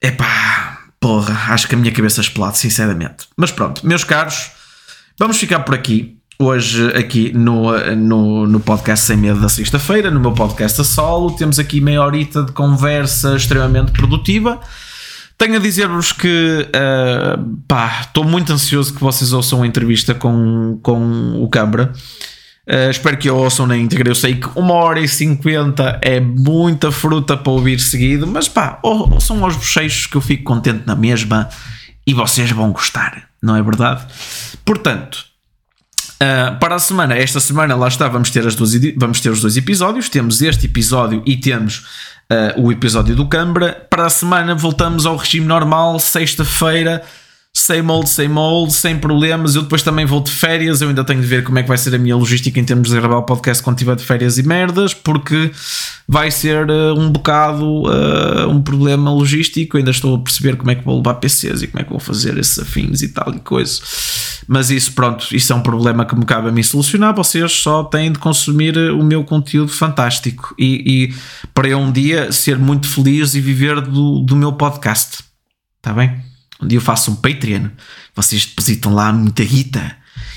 É 0.00 0.10
pá, 0.10 0.61
porra, 1.02 1.52
acho 1.52 1.66
que 1.66 1.74
a 1.74 1.78
minha 1.78 1.92
cabeça 1.92 2.20
explode, 2.20 2.56
sinceramente. 2.56 3.26
Mas 3.36 3.50
pronto, 3.50 3.84
meus 3.84 4.04
caros, 4.04 4.52
vamos 5.18 5.36
ficar 5.36 5.60
por 5.60 5.74
aqui 5.74 6.16
hoje 6.38 6.88
aqui 6.96 7.32
no, 7.32 7.72
no, 7.96 8.46
no 8.46 8.60
podcast 8.60 9.04
Sem 9.06 9.16
Medo 9.16 9.40
da 9.40 9.48
sexta-feira, 9.48 10.12
no 10.12 10.20
meu 10.20 10.32
podcast 10.32 10.80
a 10.80 10.84
solo. 10.84 11.32
Temos 11.32 11.58
aqui 11.58 11.80
meia 11.80 12.02
horita 12.02 12.44
de 12.44 12.52
conversa 12.52 13.34
extremamente 13.34 13.90
produtiva. 13.90 14.60
Tenho 15.36 15.56
a 15.56 15.58
dizer-vos 15.58 16.12
que 16.12 16.68
uh, 16.68 17.56
pá, 17.66 18.02
estou 18.02 18.22
muito 18.22 18.52
ansioso 18.52 18.94
que 18.94 19.00
vocês 19.00 19.32
ouçam 19.32 19.62
a 19.64 19.66
entrevista 19.66 20.14
com, 20.14 20.78
com 20.84 21.42
o 21.42 21.48
Câmara. 21.48 21.92
Uh, 22.68 22.90
espero 22.90 23.16
que 23.16 23.28
ouçam 23.28 23.66
na 23.66 23.76
íntegra. 23.76 24.08
Eu 24.08 24.14
sei 24.14 24.36
que 24.36 24.48
uma 24.56 24.74
hora 24.74 25.00
e 25.00 25.08
cinquenta 25.08 25.98
é 26.00 26.20
muita 26.20 26.92
fruta 26.92 27.36
para 27.36 27.52
ouvir 27.52 27.80
seguido, 27.80 28.26
mas 28.26 28.48
pá, 28.48 28.78
ouçam 28.82 29.44
aos 29.44 29.56
bochechos 29.56 30.06
que 30.06 30.16
eu 30.16 30.20
fico 30.20 30.44
contente 30.44 30.86
na 30.86 30.94
mesma 30.94 31.48
e 32.06 32.14
vocês 32.14 32.50
vão 32.52 32.70
gostar, 32.70 33.28
não 33.42 33.56
é 33.56 33.62
verdade? 33.62 34.04
Portanto, 34.64 35.32
Uh, 36.22 36.56
para 36.60 36.76
a 36.76 36.78
semana, 36.78 37.16
esta 37.16 37.40
semana 37.40 37.74
lá 37.74 37.88
está, 37.88 38.06
vamos 38.06 38.30
ter, 38.30 38.46
as 38.46 38.54
duas, 38.54 38.72
vamos 38.96 39.20
ter 39.20 39.28
os 39.30 39.40
dois 39.40 39.56
episódios. 39.56 40.08
Temos 40.08 40.40
este 40.40 40.66
episódio 40.66 41.20
e 41.26 41.36
temos 41.36 41.78
uh, 42.30 42.62
o 42.62 42.70
episódio 42.70 43.16
do 43.16 43.26
Cambra. 43.26 43.88
Para 43.90 44.06
a 44.06 44.08
semana 44.08 44.54
voltamos 44.54 45.04
ao 45.04 45.16
regime 45.16 45.46
normal, 45.46 45.98
sexta-feira 45.98 47.02
same 47.54 47.90
old, 47.90 48.08
same 48.08 48.36
old, 48.36 48.72
sem 48.72 48.98
problemas. 48.98 49.54
Eu 49.54 49.62
depois 49.62 49.82
também 49.82 50.06
vou 50.06 50.20
de 50.20 50.30
férias. 50.30 50.80
Eu 50.80 50.88
ainda 50.88 51.04
tenho 51.04 51.20
de 51.20 51.26
ver 51.26 51.44
como 51.44 51.58
é 51.58 51.62
que 51.62 51.68
vai 51.68 51.76
ser 51.76 51.94
a 51.94 51.98
minha 51.98 52.16
logística 52.16 52.58
em 52.58 52.64
termos 52.64 52.88
de 52.88 52.96
gravar 52.96 53.18
o 53.18 53.22
podcast 53.22 53.62
quando 53.62 53.76
tiver 53.76 53.94
de 53.94 54.02
férias 54.02 54.38
e 54.38 54.42
merdas, 54.42 54.94
porque 54.94 55.50
vai 56.08 56.30
ser 56.30 56.68
uh, 56.68 56.98
um 56.98 57.10
bocado 57.10 57.82
uh, 57.82 58.48
um 58.48 58.62
problema 58.62 59.12
logístico. 59.12 59.76
Eu 59.76 59.80
ainda 59.80 59.90
estou 59.90 60.16
a 60.16 60.18
perceber 60.18 60.56
como 60.56 60.70
é 60.70 60.74
que 60.74 60.84
vou 60.84 60.96
levar 60.96 61.14
PCs 61.14 61.62
e 61.62 61.66
como 61.66 61.82
é 61.82 61.84
que 61.84 61.90
vou 61.90 62.00
fazer 62.00 62.38
esses 62.38 62.58
afins 62.58 63.02
e 63.02 63.08
tal 63.08 63.32
e 63.34 63.40
coisa. 63.40 63.80
Mas 64.48 64.70
isso, 64.70 64.92
pronto, 64.92 65.28
isso 65.30 65.52
é 65.52 65.56
um 65.56 65.62
problema 65.62 66.04
que 66.06 66.16
me 66.16 66.24
cabe 66.24 66.48
a 66.48 66.52
mim 66.52 66.62
solucionar. 66.62 67.14
Vocês 67.14 67.52
só 67.52 67.84
têm 67.84 68.10
de 68.10 68.18
consumir 68.18 68.76
eh, 68.76 68.90
o 68.90 69.04
meu 69.04 69.22
conteúdo 69.24 69.70
fantástico 69.70 70.54
e, 70.58 71.10
e 71.12 71.14
para 71.54 71.68
eu 71.68 71.78
um 71.78 71.92
dia 71.92 72.32
ser 72.32 72.58
muito 72.58 72.88
feliz 72.88 73.34
e 73.34 73.40
viver 73.40 73.80
do, 73.80 74.20
do 74.20 74.34
meu 74.34 74.52
podcast. 74.54 75.22
Está 75.78 75.92
bem? 75.92 76.31
Um 76.62 76.68
dia 76.68 76.78
eu 76.78 76.82
faço 76.82 77.10
um 77.10 77.16
Patreon, 77.16 77.68
vocês 78.14 78.46
depositam 78.46 78.94
lá 78.94 79.12
muita 79.12 79.44
guita 79.44 79.96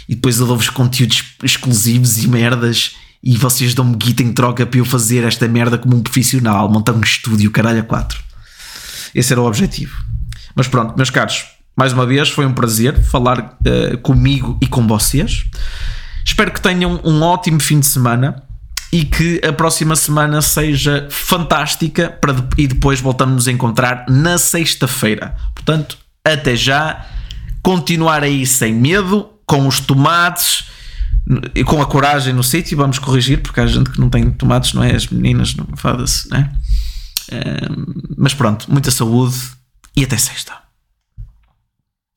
e 0.10 0.16
depois 0.16 0.40
eu 0.40 0.48
dou-vos 0.48 0.70
conteúdos 0.70 1.24
exclusivos 1.44 2.24
e 2.24 2.28
merdas 2.28 2.96
e 3.24 3.38
vocês 3.38 3.74
dão-me 3.74 3.96
guita 3.96 4.24
em 4.24 4.34
troca 4.34 4.66
para 4.66 4.80
eu 4.80 4.86
fazer 4.86 5.24
esta 5.24 5.48
merda 5.48 5.78
como 5.78 5.96
um 5.96 6.02
profissional, 6.02 6.70
montar 6.70 6.94
um 6.94 7.02
estúdio, 7.02 7.50
caralho, 7.52 7.80
a 7.80 7.84
quatro. 7.84 8.20
Esse 9.14 9.34
era 9.34 9.42
o 9.42 9.46
objetivo. 9.46 9.96
Mas 10.56 10.68
pronto, 10.68 10.96
meus 10.96 11.10
caros, 11.10 11.46
mais 11.76 11.92
uma 11.92 12.06
vez 12.06 12.30
foi 12.30 12.46
um 12.46 12.54
prazer 12.54 13.02
falar 13.04 13.40
uh, 13.40 13.98
comigo 14.00 14.58
e 14.62 14.68
com 14.68 14.88
vocês. 14.88 15.46
Espero 16.24 16.52
que 16.52 16.62
tenham 16.62 17.00
um 17.04 17.22
ótimo 17.22 17.60
fim 17.60 17.80
de 17.80 17.88
semana 17.88 18.44
e 18.92 19.04
que 19.04 19.42
a 19.46 19.52
próxima 19.52 19.96
semana 19.96 20.42
seja 20.42 21.08
fantástica 21.10 22.10
para 22.10 22.34
e 22.58 22.68
depois 22.68 23.02
voltamos 23.02 23.48
a 23.48 23.52
encontrar 23.52 24.06
na 24.08 24.38
sexta-feira. 24.38 25.36
Portanto, 25.54 25.98
até 26.34 26.56
já. 26.56 27.06
Continuar 27.62 28.24
aí 28.24 28.46
sem 28.46 28.74
medo, 28.74 29.30
com 29.46 29.68
os 29.68 29.80
tomates 29.80 30.66
e 31.54 31.64
com 31.64 31.82
a 31.82 31.86
coragem 31.86 32.34
no 32.34 32.44
sítio. 32.44 32.78
Vamos 32.78 33.00
corrigir, 33.00 33.42
porque 33.42 33.60
há 33.60 33.68
gente 33.68 33.90
que 33.90 34.00
não 34.00 34.10
tem 34.10 34.30
tomates, 34.32 34.74
não 34.74 34.84
é? 34.84 34.96
As 34.96 35.08
meninas, 35.08 35.56
não 35.56 35.68
foda-se, 35.76 36.30
né? 36.30 36.52
mas 38.16 38.34
pronto, 38.34 38.72
muita 38.72 38.92
saúde 38.92 39.36
e 39.96 40.04
até 40.04 40.18
sexta. 40.18 40.65